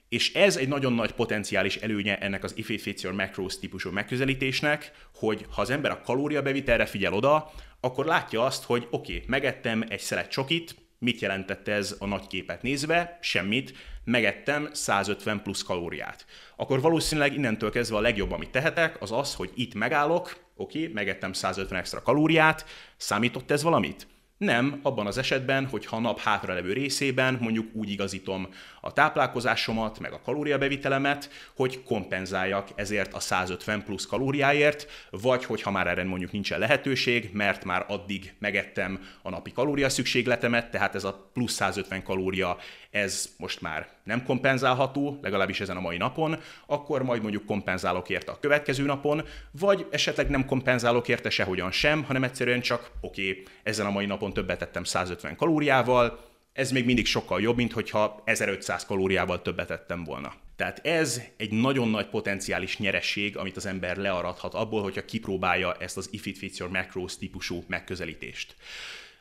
És 0.09 0.35
ez 0.35 0.57
egy 0.57 0.69
nagyon 0.69 0.93
nagy 0.93 1.13
potenciális 1.13 1.77
előnye 1.77 2.19
ennek 2.19 2.45
az 2.45 2.53
if 2.57 2.87
it 2.87 3.13
macros 3.13 3.59
típusú 3.59 3.91
megközelítésnek, 3.91 4.93
hogy 5.15 5.47
ha 5.51 5.61
az 5.61 5.71
ember 5.71 5.91
a 5.91 6.01
kalóriabevitelre 6.01 6.87
figyel 6.87 7.13
oda, 7.13 7.53
akkor 7.81 8.05
látja 8.05 8.45
azt, 8.45 8.65
hogy 8.65 8.87
oké, 8.91 9.15
okay, 9.15 9.25
megettem 9.27 9.85
egy 9.89 10.01
szelet 10.01 10.31
csokit, 10.31 10.75
mit 10.99 11.21
jelentett 11.21 11.69
ez 11.69 11.97
a 11.99 12.07
nagy 12.07 12.27
képet 12.27 12.63
nézve? 12.63 13.19
Semmit, 13.21 13.73
megettem 14.05 14.69
150 14.73 15.43
plusz 15.43 15.63
kalóriát. 15.63 16.27
Akkor 16.57 16.81
valószínűleg 16.81 17.35
innentől 17.35 17.71
kezdve 17.71 17.97
a 17.97 18.01
legjobb, 18.01 18.33
amit 18.33 18.51
tehetek, 18.51 19.03
az 19.03 19.13
az, 19.13 19.35
hogy 19.35 19.51
itt 19.55 19.75
megállok, 19.75 20.37
oké, 20.57 20.81
okay, 20.81 20.93
megettem 20.93 21.33
150 21.33 21.79
extra 21.79 22.03
kalóriát, 22.03 22.67
számított 22.97 23.51
ez 23.51 23.63
valamit? 23.63 24.07
Nem, 24.39 24.81
abban 24.83 25.07
az 25.07 25.19
esetben, 25.19 25.67
hogy 25.67 25.87
ha 25.87 25.97
a 25.97 26.01
nap 26.01 26.19
hátralevő 26.19 26.73
részében 26.73 27.39
mondjuk 27.41 27.67
úgy 27.73 27.91
igazítom 27.91 28.49
a 28.81 28.93
táplálkozásomat, 28.93 29.99
meg 29.99 30.13
a 30.13 30.21
kalóriabevitelemet, 30.21 31.31
hogy 31.55 31.83
kompenzáljak 31.83 32.69
ezért 32.75 33.15
a 33.15 33.21
150 33.21 33.85
plusz 33.85 34.07
kalóriáért, 34.07 35.07
vagy 35.11 35.45
hogyha 35.45 35.71
már 35.71 35.87
erre 35.87 36.05
mondjuk 36.05 36.33
nincsen 36.33 36.59
lehetőség, 36.59 37.31
mert 37.33 37.65
már 37.65 37.85
addig 37.89 38.35
megettem 38.39 39.01
a 39.23 39.31
napi 39.31 39.53
kalória 39.53 39.89
szükségletemet, 39.89 40.71
tehát 40.71 40.95
ez 40.95 41.05
a 41.05 41.31
plusz 41.33 41.53
150 41.53 42.03
kalória, 42.03 42.57
ez 42.97 43.29
most 43.37 43.61
már 43.61 43.89
nem 44.05 44.25
kompenzálható, 44.25 45.19
legalábbis 45.23 45.61
ezen 45.61 45.77
a 45.77 45.81
mai 45.81 45.97
napon, 45.97 46.41
akkor 46.67 47.03
majd 47.03 47.23
mondjuk 47.23 47.47
kompenzálok 47.47 48.09
érte 48.09 48.33
a 48.33 48.39
következő 48.39 48.85
napon, 48.85 49.25
vagy 49.51 49.87
esetleg 49.91 50.31
nem 50.31 50.45
kompenzálok 50.45 51.09
érte 51.09 51.31
sehogyan 51.31 51.71
sem, 51.71 52.05
hanem 52.05 52.25
egyszerűen 52.25 52.61
csak 52.61 52.91
oké, 53.01 53.31
okay, 53.31 53.43
ezen 53.63 53.87
a 53.87 53.91
mai 53.91 54.07
napon 54.07 54.33
többet 54.33 54.59
tettem 54.59 54.85
150 54.85 55.37
kalóriával, 55.37 56.25
ez 56.53 56.71
még 56.71 56.85
mindig 56.85 57.07
sokkal 57.07 57.41
jobb, 57.41 57.57
mint 57.57 57.73
hogyha 57.73 58.23
1500 58.25 58.85
kalóriával 58.85 59.43
többet 59.43 59.71
ettem 59.71 60.05
volna. 60.05 60.33
Tehát 60.57 60.87
ez 60.87 61.21
egy 61.37 61.51
nagyon 61.51 61.89
nagy 61.89 62.07
potenciális 62.07 62.79
nyeresség, 62.79 63.37
amit 63.37 63.57
az 63.57 63.67
ember 63.67 63.97
learadhat 63.97 64.55
abból, 64.55 64.83
hogyha 64.83 65.05
kipróbálja 65.05 65.75
ezt 65.75 65.97
az 65.97 66.09
if 66.11 66.27
it 66.27 66.39
fits 66.39 66.59
your 66.59 66.73
macros 66.73 67.19
típusú 67.19 67.65
megközelítést. 67.67 68.55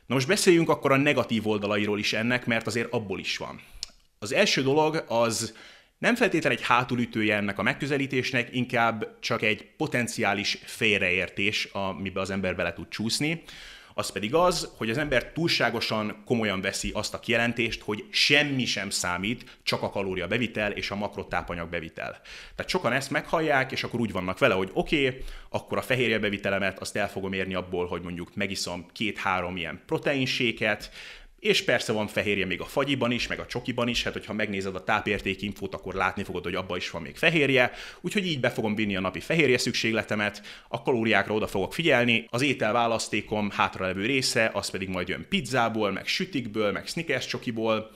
Na 0.06 0.14
most 0.14 0.26
beszéljünk 0.26 0.68
akkor 0.68 0.92
a 0.92 0.96
negatív 0.96 1.46
oldalairól 1.46 1.98
is 1.98 2.12
ennek, 2.12 2.46
mert 2.46 2.66
azért 2.66 2.92
abból 2.92 3.18
is 3.18 3.36
van. 3.36 3.60
Az 4.18 4.32
első 4.32 4.62
dolog 4.62 5.04
az 5.08 5.54
nem 5.98 6.14
feltétlenül 6.14 6.58
egy 6.58 6.64
hátulütője 6.64 7.36
ennek 7.36 7.58
a 7.58 7.62
megközelítésnek, 7.62 8.48
inkább 8.52 9.18
csak 9.20 9.42
egy 9.42 9.68
potenciális 9.76 10.58
félreértés, 10.64 11.64
amiben 11.64 12.22
az 12.22 12.30
ember 12.30 12.56
bele 12.56 12.72
tud 12.72 12.88
csúszni 12.88 13.42
az 13.98 14.10
pedig 14.10 14.34
az, 14.34 14.70
hogy 14.76 14.90
az 14.90 14.98
ember 14.98 15.32
túlságosan 15.32 16.22
komolyan 16.24 16.60
veszi 16.60 16.90
azt 16.94 17.14
a 17.14 17.20
kijelentést, 17.20 17.82
hogy 17.82 18.04
semmi 18.10 18.64
sem 18.64 18.90
számít, 18.90 19.58
csak 19.62 19.82
a 19.82 19.90
kalória 19.90 20.26
bevitel 20.26 20.72
és 20.72 20.90
a 20.90 20.96
makrotápanyag 20.96 21.68
bevitel. 21.68 22.20
Tehát 22.54 22.70
sokan 22.70 22.92
ezt 22.92 23.10
meghallják, 23.10 23.72
és 23.72 23.84
akkor 23.84 24.00
úgy 24.00 24.12
vannak 24.12 24.38
vele, 24.38 24.54
hogy 24.54 24.70
oké, 24.72 25.06
okay, 25.06 25.22
akkor 25.48 25.78
a 25.78 25.82
fehérje 25.82 26.18
bevitelemet 26.18 26.78
azt 26.78 26.96
el 26.96 27.08
fogom 27.08 27.32
érni 27.32 27.54
abból, 27.54 27.86
hogy 27.86 28.02
mondjuk 28.02 28.34
megiszom 28.34 28.86
két-három 28.92 29.56
ilyen 29.56 29.82
proteinséket, 29.86 30.90
és 31.46 31.62
persze 31.62 31.92
van 31.92 32.06
fehérje 32.06 32.46
még 32.46 32.60
a 32.60 32.64
fagyiban 32.64 33.10
is, 33.10 33.26
meg 33.26 33.38
a 33.38 33.46
csokiban 33.46 33.88
is, 33.88 34.02
hát 34.02 34.12
hogyha 34.12 34.32
megnézed 34.32 34.74
a 34.74 34.84
tápértékinfót, 34.84 35.74
akkor 35.74 35.94
látni 35.94 36.24
fogod, 36.24 36.44
hogy 36.44 36.54
abban 36.54 36.76
is 36.76 36.90
van 36.90 37.02
még 37.02 37.16
fehérje, 37.16 37.72
úgyhogy 38.00 38.26
így 38.26 38.40
be 38.40 38.50
fogom 38.50 38.74
vinni 38.74 38.96
a 38.96 39.00
napi 39.00 39.20
fehérje 39.20 39.58
szükségletemet, 39.58 40.42
a 40.68 40.82
kalóriákra 40.82 41.34
oda 41.34 41.46
fogok 41.46 41.74
figyelni, 41.74 42.26
az 42.30 42.42
étel 42.42 42.72
választékom 42.72 43.50
hátralevő 43.50 44.06
része, 44.06 44.50
az 44.54 44.70
pedig 44.70 44.88
majd 44.88 45.08
jön 45.08 45.26
pizzából, 45.28 45.90
meg 45.90 46.06
sütikből, 46.06 46.72
meg 46.72 46.86
snickers 46.86 47.26
csokiból, 47.26 47.90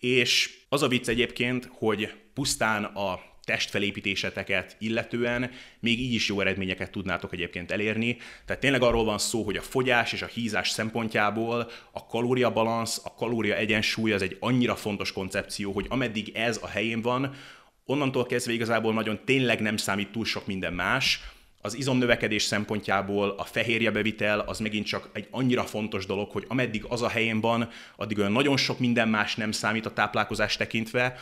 és 0.00 0.50
az 0.68 0.82
a 0.82 0.88
vicc 0.88 1.08
egyébként, 1.08 1.68
hogy 1.72 2.12
pusztán 2.34 2.84
a 2.84 3.31
testfelépítéseteket 3.44 4.76
illetően 4.78 5.50
még 5.80 6.00
így 6.00 6.14
is 6.14 6.28
jó 6.28 6.40
eredményeket 6.40 6.90
tudnátok 6.90 7.32
egyébként 7.32 7.70
elérni. 7.70 8.16
Tehát 8.46 8.62
tényleg 8.62 8.82
arról 8.82 9.04
van 9.04 9.18
szó, 9.18 9.42
hogy 9.42 9.56
a 9.56 9.62
fogyás 9.62 10.12
és 10.12 10.22
a 10.22 10.26
hízás 10.26 10.70
szempontjából 10.70 11.70
a 11.90 12.06
kalóriabalansz, 12.06 13.00
a 13.04 13.14
kalória 13.14 13.56
egyensúly 13.56 14.12
az 14.12 14.22
egy 14.22 14.36
annyira 14.40 14.76
fontos 14.76 15.12
koncepció, 15.12 15.72
hogy 15.72 15.86
ameddig 15.88 16.30
ez 16.34 16.58
a 16.62 16.66
helyén 16.66 17.02
van, 17.02 17.34
onnantól 17.84 18.26
kezdve 18.26 18.52
igazából 18.52 18.92
nagyon 18.92 19.20
tényleg 19.24 19.60
nem 19.60 19.76
számít 19.76 20.12
túl 20.12 20.24
sok 20.24 20.46
minden 20.46 20.72
más, 20.72 21.20
az 21.64 21.76
izomnövekedés 21.76 22.42
szempontjából 22.42 23.34
a 23.38 23.44
fehérjebevitel 23.44 24.40
az 24.40 24.58
megint 24.58 24.86
csak 24.86 25.08
egy 25.12 25.28
annyira 25.30 25.64
fontos 25.64 26.06
dolog, 26.06 26.30
hogy 26.30 26.44
ameddig 26.48 26.84
az 26.88 27.02
a 27.02 27.08
helyén 27.08 27.40
van, 27.40 27.68
addig 27.96 28.18
olyan 28.18 28.32
nagyon 28.32 28.56
sok 28.56 28.78
minden 28.78 29.08
más 29.08 29.34
nem 29.34 29.52
számít 29.52 29.86
a 29.86 29.92
táplálkozás 29.92 30.56
tekintve, 30.56 31.16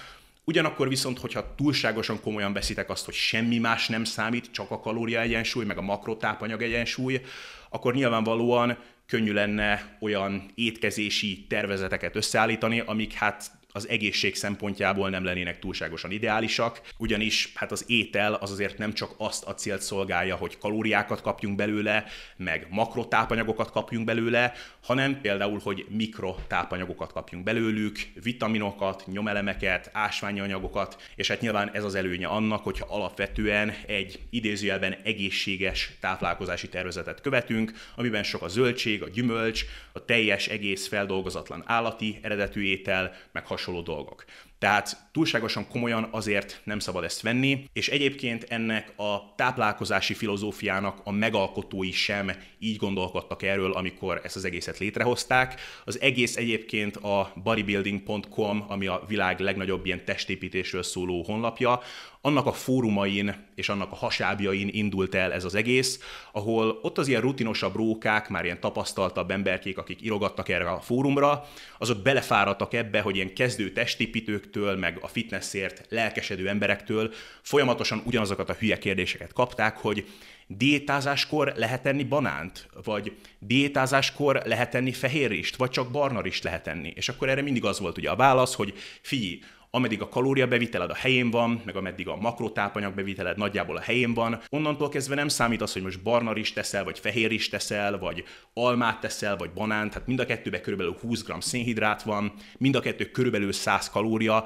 Ugyanakkor 0.51 0.89
viszont, 0.89 1.19
hogyha 1.19 1.55
túlságosan 1.55 2.21
komolyan 2.21 2.53
veszitek 2.53 2.91
azt, 2.91 3.05
hogy 3.05 3.15
semmi 3.15 3.59
más 3.59 3.89
nem 3.89 4.05
számít, 4.05 4.51
csak 4.51 4.71
a 4.71 4.81
kalória 4.81 5.21
egyensúly, 5.21 5.65
meg 5.65 5.79
a 5.79 5.83
makrotápanyag 5.83 6.63
egyensúly, 6.63 7.21
akkor 7.69 7.95
nyilvánvalóan 7.95 8.79
könnyű 9.07 9.33
lenne 9.33 9.97
olyan 10.01 10.51
étkezési 10.55 11.47
tervezeteket 11.49 12.17
összeállítani, 12.17 12.81
amik 12.81 13.13
hát 13.13 13.51
az 13.73 13.89
egészség 13.89 14.35
szempontjából 14.35 15.11
nem 15.11 15.25
lennének 15.25 15.59
túlságosan 15.59 16.11
ideálisak, 16.11 16.81
ugyanis 16.99 17.53
hát 17.55 17.73
az 17.73 17.85
étel 17.87 18.35
az 18.35 18.51
azért 18.51 18.79
nem 18.79 18.93
csak 18.93 19.15
azt 19.17 19.45
a 19.45 19.55
célt 19.55 19.83
szolgálja, 19.83 20.37
hogy 20.37 20.59
kalóriákat 20.59 21.21
kapjunk 21.21 21.57
belőle, 21.57 22.05
meg 22.37 22.67
makrotápanyagokat 22.71 23.71
kapjunk 23.71 24.05
belőle, 24.05 24.53
hanem 24.83 25.21
például, 25.21 25.61
hogy 25.63 25.87
mikrotápanyagokat 25.89 27.13
kapjunk 27.13 27.45
belőlük, 27.45 27.99
vitaminokat, 28.23 29.07
nyomelemeket, 29.07 29.91
ásványi 29.93 30.41
anyagokat, 30.41 31.03
és 31.17 31.29
hát 31.29 31.41
nyilván 31.41 31.71
ez 31.73 31.85
az 31.85 31.95
előnye 31.95 32.27
annak, 32.27 32.65
hogyha 32.65 32.87
alapvetően 32.89 33.75
egy 33.87 34.19
idézőjelben 34.31 34.97
egészséges 35.03 35.91
táplálkozási 36.01 36.69
tervezetet 36.69 37.21
követünk, 37.21 37.73
amiben 37.95 38.23
sok 38.23 38.43
a 38.43 38.49
zöldség, 38.49 39.03
a 39.03 39.09
gyümölcs, 39.09 39.65
a 39.93 40.05
teljes 40.05 40.49
egész 40.49 40.89
feldolgozatlan 40.89 41.63
állati 41.67 42.19
eredetű 42.23 42.63
étel, 42.63 43.15
meg 43.33 43.47
hasonló 43.61 43.83
dolgok. 43.83 44.25
Tehát 44.61 45.09
túlságosan 45.13 45.69
komolyan 45.69 46.09
azért 46.11 46.61
nem 46.65 46.79
szabad 46.79 47.05
ezt 47.05 47.21
venni, 47.21 47.65
és 47.73 47.89
egyébként 47.89 48.47
ennek 48.49 48.93
a 48.97 49.35
táplálkozási 49.37 50.15
filozófiának 50.15 51.01
a 51.05 51.11
megalkotói 51.11 51.91
sem 51.91 52.33
így 52.59 52.77
gondolkodtak 52.77 53.43
erről, 53.43 53.73
amikor 53.73 54.21
ezt 54.25 54.37
az 54.37 54.45
egészet 54.45 54.79
létrehozták. 54.79 55.61
Az 55.85 56.01
egész 56.01 56.37
egyébként 56.37 56.97
a 56.97 57.33
bodybuilding.com, 57.43 58.65
ami 58.69 58.87
a 58.87 59.05
világ 59.09 59.41
legnagyobb 59.41 59.87
ilyen 59.87 60.05
testépítésről 60.05 60.83
szóló 60.83 61.23
honlapja, 61.23 61.81
annak 62.21 62.47
a 62.47 62.53
fórumain 62.53 63.49
és 63.55 63.69
annak 63.69 63.93
a 63.93 63.95
hasábjain 63.95 64.69
indult 64.73 65.15
el 65.15 65.33
ez 65.33 65.45
az 65.45 65.55
egész, 65.55 66.01
ahol 66.33 66.79
ott 66.83 66.99
az 66.99 67.09
ilyen 67.09 67.21
rutinosabb 67.21 67.77
rókák, 67.77 68.29
már 68.29 68.45
ilyen 68.45 68.61
tapasztaltabb 68.61 69.31
emberkék, 69.31 69.79
akik 69.79 70.03
irogattak 70.03 70.49
erre 70.49 70.71
a 70.71 70.81
fórumra, 70.81 71.45
azok 71.79 72.03
belefáradtak 72.03 72.75
ebbe, 72.75 73.01
hogy 73.01 73.17
ilyen 73.17 73.35
kezdő 73.35 73.73
testépítők 73.73 74.50
edzőktől, 74.51 74.77
meg 74.77 74.99
a 75.01 75.09
fitnessért 75.09 75.87
lelkesedő 75.89 76.49
emberektől 76.49 77.13
folyamatosan 77.43 78.03
ugyanazokat 78.05 78.49
a 78.49 78.57
hülye 78.59 78.79
kérdéseket 78.79 79.33
kapták, 79.33 79.77
hogy 79.77 80.07
diétázáskor 80.47 81.53
lehet 81.57 81.87
enni 81.87 82.05
banánt, 82.05 82.69
vagy 82.85 83.17
diétázáskor 83.39 84.43
lehet 84.45 84.75
enni 84.75 84.93
fehérrist, 84.93 85.57
vagy 85.57 85.71
csak 85.71 85.91
barnarist 85.91 86.45
lehet 86.45 86.67
enni. 86.67 86.93
És 86.97 87.09
akkor 87.09 87.29
erre 87.29 87.43
mindig 87.43 87.65
az 87.65 87.81
volt 87.81 87.99
ugye 87.99 88.11
a 88.11 88.17
válasz, 88.17 88.55
hogy 88.55 88.75
figyelj, 89.01 89.39
ameddig 89.71 90.03
a 90.03 90.09
kalóriabeviteled 90.09 90.91
a 90.91 90.95
helyén 90.95 91.31
van, 91.31 91.63
meg 91.65 91.77
ameddig 91.77 92.09
a 92.09 92.17
makrotápanyag 92.17 92.95
beviteled 92.95 93.37
nagyjából 93.37 93.77
a 93.77 93.81
helyén 93.81 94.15
van, 94.15 94.41
onnantól 94.49 94.89
kezdve 94.89 95.15
nem 95.15 95.29
számít 95.29 95.63
az, 95.63 95.73
hogy 95.73 95.83
most 95.83 96.03
barna 96.03 96.37
is 96.37 96.53
teszel, 96.53 96.85
vagy 96.85 96.99
fehér 96.99 97.33
is 97.33 97.49
teszel, 97.49 97.99
vagy 97.99 98.25
almát 98.55 99.01
teszel, 99.01 99.37
vagy 99.37 99.51
banánt, 99.51 99.93
hát 99.93 100.07
mind 100.07 100.21
a 100.21 100.27
kettőben 100.27 100.63
körülbelül 100.63 100.97
20 101.01 101.23
g 101.23 101.43
szénhidrát 101.43 102.03
van, 102.03 102.33
mind 102.59 102.75
a 102.75 102.81
kettő 102.81 103.05
körülbelül 103.05 103.53
100 103.53 103.91
kalória, 103.91 104.45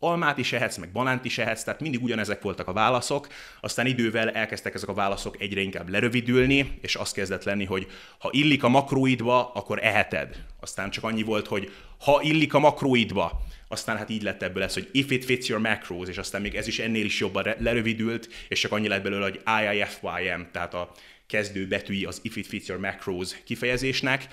almát 0.00 0.38
is 0.38 0.52
ehetsz, 0.52 0.76
meg 0.76 0.92
banánt 0.92 1.24
is 1.24 1.38
ehetsz, 1.38 1.62
tehát 1.62 1.80
mindig 1.80 2.02
ugyanezek 2.02 2.42
voltak 2.42 2.68
a 2.68 2.72
válaszok, 2.72 3.28
aztán 3.60 3.86
idővel 3.86 4.30
elkezdtek 4.30 4.74
ezek 4.74 4.88
a 4.88 4.94
válaszok 4.94 5.40
egyre 5.40 5.60
inkább 5.60 5.88
lerövidülni, 5.88 6.78
és 6.80 6.96
az 6.96 7.12
kezdett 7.12 7.44
lenni, 7.44 7.64
hogy 7.64 7.86
ha 8.18 8.28
illik 8.32 8.62
a 8.62 8.68
makróidba, 8.68 9.52
akkor 9.52 9.84
eheted. 9.84 10.44
Aztán 10.60 10.90
csak 10.90 11.04
annyi 11.04 11.22
volt, 11.22 11.46
hogy 11.46 11.72
ha 12.00 12.20
illik 12.22 12.54
a 12.54 12.58
makróidba, 12.58 13.42
aztán 13.68 13.96
hát 13.96 14.10
így 14.10 14.22
lett 14.22 14.42
ebből 14.42 14.62
ez, 14.62 14.74
hogy 14.74 14.88
if 14.92 15.10
it 15.10 15.24
fits 15.24 15.48
your 15.48 15.62
macros, 15.62 16.08
és 16.08 16.18
aztán 16.18 16.40
még 16.40 16.54
ez 16.54 16.66
is 16.66 16.78
ennél 16.78 17.04
is 17.04 17.20
jobban 17.20 17.46
lerövidült, 17.58 18.28
és 18.48 18.60
csak 18.60 18.72
annyi 18.72 18.88
lett 18.88 19.02
belőle, 19.02 19.24
hogy 19.24 19.40
IIFYM, 19.62 20.48
tehát 20.52 20.74
a 20.74 20.90
kezdő 21.26 21.66
betűi 21.66 22.04
az 22.04 22.20
if 22.22 22.36
it 22.36 22.46
fits 22.46 22.66
your 22.66 22.80
macros 22.80 23.42
kifejezésnek, 23.44 24.28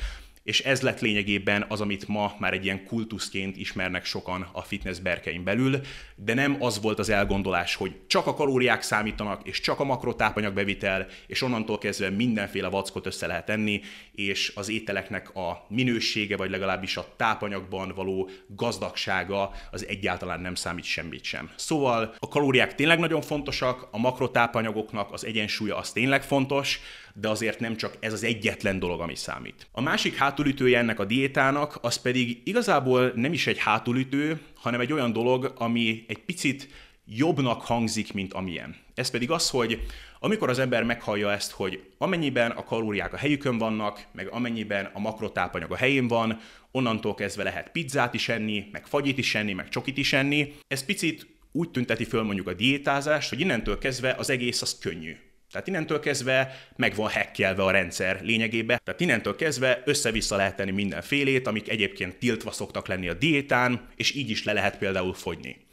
és 0.48 0.60
ez 0.60 0.82
lett 0.82 1.00
lényegében 1.00 1.66
az, 1.68 1.82
amit 1.82 2.08
ma 2.08 2.36
már 2.40 2.54
egy 2.54 2.66
ilyen 2.66 2.86
kultuszként 2.86 3.58
ismernek 3.58 4.06
sokan 4.06 4.48
a 4.52 4.62
fitness 4.62 5.00
berkein 5.00 5.44
belül, 5.44 5.80
de 6.16 6.34
nem 6.34 6.58
az 6.60 6.82
volt 6.82 7.00
az 7.00 7.10
elgondolás, 7.10 7.76
hogy 7.76 7.96
csak 8.08 8.28
a 8.28 8.34
kalóriák 8.34 8.82
számítanak, 8.82 9.48
és 9.48 9.60
csak 9.60 9.80
a 9.80 9.84
makrotápanyag 9.84 10.54
bevitel, 10.54 11.08
és 11.28 11.42
onnantól 11.42 11.78
kezdve 11.78 12.10
mindenféle 12.10 12.68
vackot 12.68 13.06
össze 13.06 13.28
lehet 13.28 13.50
enni, 13.50 13.82
és 14.12 14.52
az 14.56 14.70
ételeknek 14.70 15.36
a 15.36 15.66
minősége, 15.70 16.38
vagy 16.38 16.50
legalábbis 16.50 16.98
a 16.98 17.08
tápanyagban 17.18 17.94
való 17.96 18.30
gazdagsága 18.48 19.52
az 19.72 19.88
egyáltalán 19.88 20.40
nem 20.40 20.56
számít 20.56 20.84
semmit 20.84 21.24
sem. 21.24 21.52
Szóval 21.56 22.16
a 22.20 22.28
kalóriák 22.28 22.76
tényleg 22.76 23.00
nagyon 23.00 23.22
fontosak, 23.22 23.88
a 23.92 23.98
makrotápanyagoknak 23.98 25.14
az 25.14 25.26
egyensúlya 25.26 25.78
az 25.78 25.92
tényleg 25.92 26.24
fontos, 26.24 26.80
de 27.20 27.30
azért 27.30 27.60
nem 27.60 27.76
csak 27.76 27.98
ez 28.00 28.14
az 28.14 28.24
egyetlen 28.24 28.80
dolog, 28.80 29.00
ami 29.00 29.16
számít. 29.16 29.68
A 29.72 29.82
másik 29.82 30.16
hátulütője 30.16 30.78
ennek 30.78 31.00
a 31.00 31.06
diétának, 31.06 31.78
az 31.82 31.96
pedig 31.96 32.42
igazából 32.44 33.12
nem 33.16 33.34
is 33.34 33.48
egy 33.48 33.58
hátulütő, 33.58 34.40
hanem 34.56 34.80
egy 34.80 34.94
olyan 34.94 35.14
dolog, 35.14 35.54
ami 35.58 36.06
egy 36.08 36.20
picit 36.20 36.70
jobbnak 37.06 37.62
hangzik, 37.62 38.14
mint 38.14 38.34
amilyen. 38.34 38.76
Ez 38.94 39.10
pedig 39.10 39.32
az, 39.32 39.50
hogy 39.50 39.82
amikor 40.20 40.50
az 40.50 40.60
ember 40.60 40.84
meghallja 40.84 41.32
ezt, 41.32 41.52
hogy 41.52 41.84
amennyiben 41.98 42.52
a 42.52 42.64
kalóriák 42.64 43.14
a 43.14 43.18
helyükön 43.18 43.58
vannak, 43.58 44.06
meg 44.12 44.28
amennyiben 44.32 44.90
a 44.94 45.00
makrotápanyag 45.00 45.72
a 45.72 45.76
helyén 45.76 46.08
van, 46.08 46.40
onnantól 46.72 47.16
kezdve 47.16 47.44
lehet 47.44 47.72
pizzát 47.72 48.14
is 48.14 48.30
enni, 48.30 48.66
meg 48.72 48.88
fagyit 48.88 49.18
is 49.18 49.36
enni, 49.36 49.54
meg 49.54 49.70
csokit 49.70 49.98
is 49.98 50.14
enni, 50.14 50.54
ez 50.68 50.86
picit 50.86 51.28
úgy 51.52 51.72
tünteti 51.72 52.04
föl 52.04 52.24
mondjuk 52.24 52.48
a 52.48 52.54
diétázást, 52.54 53.30
hogy 53.30 53.40
innentől 53.40 53.78
kezdve 53.78 54.16
az 54.18 54.30
egész 54.30 54.62
az 54.62 54.78
könnyű. 54.78 55.16
Tehát 55.52 55.68
innentől 55.68 56.00
kezdve 56.00 56.68
meg 56.76 56.96
van 56.96 57.10
hekkelve 57.10 57.64
a 57.64 57.72
rendszer 57.72 58.22
lényegében. 58.22 58.80
Tehát 58.84 59.00
innentől 59.00 59.36
kezdve 59.36 59.82
össze-vissza 59.86 60.36
lehet 60.36 60.56
tenni 60.56 60.72
mindenfélét, 60.72 61.48
amik 61.48 61.70
egyébként 61.70 62.16
tiltva 62.16 62.52
szoktak 62.52 62.88
lenni 62.88 63.08
a 63.08 63.14
diétán, 63.14 63.88
és 63.96 64.14
így 64.14 64.30
is 64.30 64.44
le 64.44 64.54
lehet 64.54 64.78
például 64.78 65.14
fogyni. 65.14 65.66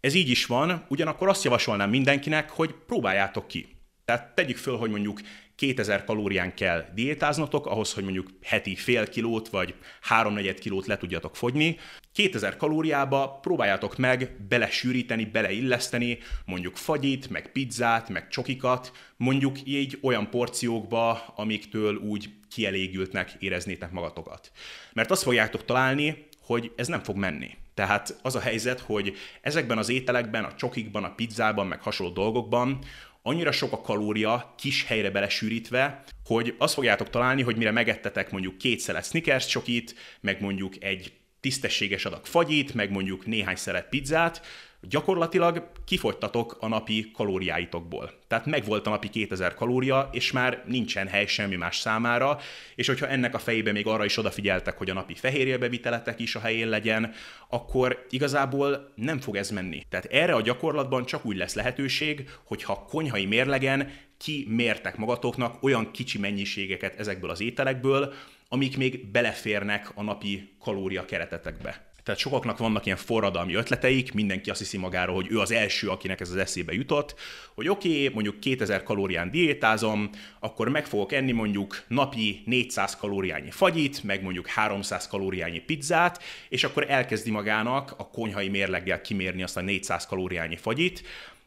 Ez 0.00 0.14
így 0.14 0.28
is 0.28 0.46
van, 0.46 0.86
ugyanakkor 0.88 1.28
azt 1.28 1.44
javasolnám 1.44 1.90
mindenkinek, 1.90 2.50
hogy 2.50 2.74
próbáljátok 2.86 3.48
ki. 3.48 3.75
Tehát 4.06 4.34
tegyük 4.34 4.56
föl, 4.56 4.76
hogy 4.76 4.90
mondjuk 4.90 5.20
2000 5.54 6.04
kalórián 6.04 6.54
kell 6.54 6.84
diétáznotok, 6.94 7.66
ahhoz, 7.66 7.92
hogy 7.92 8.02
mondjuk 8.02 8.30
heti 8.42 8.74
fél 8.74 9.08
kilót 9.08 9.48
vagy 9.48 9.74
háromnegyed 10.00 10.58
kilót 10.58 10.86
le 10.86 10.96
tudjatok 10.96 11.36
fogyni. 11.36 11.78
2000 12.12 12.56
kalóriába 12.56 13.38
próbáljátok 13.42 13.96
meg 13.96 14.30
belesűríteni, 14.48 15.24
beleilleszteni 15.24 16.18
mondjuk 16.44 16.76
fagyit, 16.76 17.30
meg 17.30 17.52
pizzát, 17.52 18.08
meg 18.08 18.28
csokikat, 18.28 18.92
mondjuk 19.16 19.58
így 19.64 19.98
olyan 20.02 20.30
porciókba, 20.30 21.32
amiktől 21.36 21.94
úgy 21.96 22.28
kielégültnek 22.50 23.36
éreznétek 23.38 23.90
magatokat. 23.90 24.50
Mert 24.92 25.10
azt 25.10 25.22
fogjátok 25.22 25.64
találni, 25.64 26.26
hogy 26.40 26.72
ez 26.76 26.86
nem 26.86 27.02
fog 27.02 27.16
menni. 27.16 27.50
Tehát 27.74 28.18
az 28.22 28.34
a 28.34 28.40
helyzet, 28.40 28.80
hogy 28.80 29.16
ezekben 29.40 29.78
az 29.78 29.88
ételekben, 29.88 30.44
a 30.44 30.54
csokikban, 30.54 31.04
a 31.04 31.14
pizzában, 31.14 31.66
meg 31.66 31.80
hasonló 31.80 32.12
dolgokban 32.12 32.78
annyira 33.26 33.52
sok 33.52 33.72
a 33.72 33.80
kalória 33.80 34.54
kis 34.58 34.84
helyre 34.84 35.10
belesűrítve, 35.10 36.04
hogy 36.24 36.54
azt 36.58 36.74
fogjátok 36.74 37.10
találni, 37.10 37.42
hogy 37.42 37.56
mire 37.56 37.70
megettetek 37.70 38.30
mondjuk 38.30 38.58
két 38.58 38.80
szelet 38.80 39.04
Snickers 39.04 39.46
csokit, 39.46 39.94
meg 40.20 40.40
mondjuk 40.40 40.82
egy 40.82 41.12
tisztességes 41.46 42.04
adag 42.04 42.24
fagyit, 42.26 42.74
meg 42.74 42.90
mondjuk 42.90 43.26
néhány 43.26 43.56
szelet 43.56 43.88
pizzát, 43.88 44.40
gyakorlatilag 44.80 45.70
kifogytatok 45.84 46.56
a 46.60 46.68
napi 46.68 47.10
kalóriáitokból. 47.14 48.10
Tehát 48.28 48.46
megvolt 48.46 48.86
a 48.86 48.90
napi 48.90 49.08
2000 49.08 49.54
kalória, 49.54 50.08
és 50.12 50.32
már 50.32 50.62
nincsen 50.66 51.06
hely 51.08 51.26
semmi 51.26 51.56
más 51.56 51.78
számára, 51.78 52.38
és 52.74 52.86
hogyha 52.86 53.08
ennek 53.08 53.34
a 53.34 53.38
fejébe 53.38 53.72
még 53.72 53.86
arra 53.86 54.04
is 54.04 54.18
odafigyeltek, 54.18 54.78
hogy 54.78 54.90
a 54.90 54.94
napi 54.94 55.14
fehérjebeviteletek 55.14 56.20
is 56.20 56.34
a 56.34 56.40
helyén 56.40 56.68
legyen, 56.68 57.12
akkor 57.48 58.06
igazából 58.10 58.92
nem 58.94 59.20
fog 59.20 59.36
ez 59.36 59.50
menni. 59.50 59.82
Tehát 59.88 60.06
erre 60.06 60.34
a 60.34 60.42
gyakorlatban 60.42 61.04
csak 61.04 61.24
úgy 61.24 61.36
lesz 61.36 61.54
lehetőség, 61.54 62.30
hogyha 62.44 62.84
konyhai 62.88 63.26
mérlegen 63.26 63.90
ki 64.18 64.46
mértek 64.48 64.96
magatoknak 64.96 65.62
olyan 65.62 65.90
kicsi 65.90 66.18
mennyiségeket 66.18 66.98
ezekből 66.98 67.30
az 67.30 67.40
ételekből, 67.40 68.14
amik 68.48 68.76
még 68.76 69.10
beleférnek 69.10 69.90
a 69.94 70.02
napi 70.02 70.56
kalória 70.60 71.04
keretetekbe. 71.04 71.86
Tehát 72.06 72.20
sokaknak 72.20 72.58
vannak 72.58 72.84
ilyen 72.86 72.96
forradalmi 72.96 73.54
ötleteik, 73.54 74.12
mindenki 74.12 74.50
azt 74.50 74.58
hiszi 74.58 74.76
magáról, 74.76 75.14
hogy 75.14 75.26
ő 75.30 75.38
az 75.38 75.50
első, 75.50 75.88
akinek 75.88 76.20
ez 76.20 76.30
az 76.30 76.36
eszébe 76.36 76.72
jutott, 76.72 77.14
hogy 77.54 77.68
oké, 77.68 77.88
okay, 77.88 78.08
mondjuk 78.14 78.40
2000 78.40 78.82
kalórián 78.82 79.30
diétázom, 79.30 80.10
akkor 80.40 80.68
meg 80.68 80.86
fogok 80.86 81.12
enni 81.12 81.32
mondjuk 81.32 81.82
napi 81.88 82.42
400 82.44 82.96
kalóriányi 82.96 83.50
fagyit, 83.50 84.02
meg 84.02 84.22
mondjuk 84.22 84.46
300 84.46 85.08
kalóriányi 85.08 85.58
pizzát, 85.58 86.22
és 86.48 86.64
akkor 86.64 86.90
elkezdi 86.90 87.30
magának 87.30 87.94
a 87.96 88.08
konyhai 88.08 88.48
mérleggel 88.48 89.00
kimérni 89.00 89.42
azt 89.42 89.56
a 89.56 89.60
400 89.60 90.06
kalóriányi 90.06 90.56
fagyit, 90.56 91.02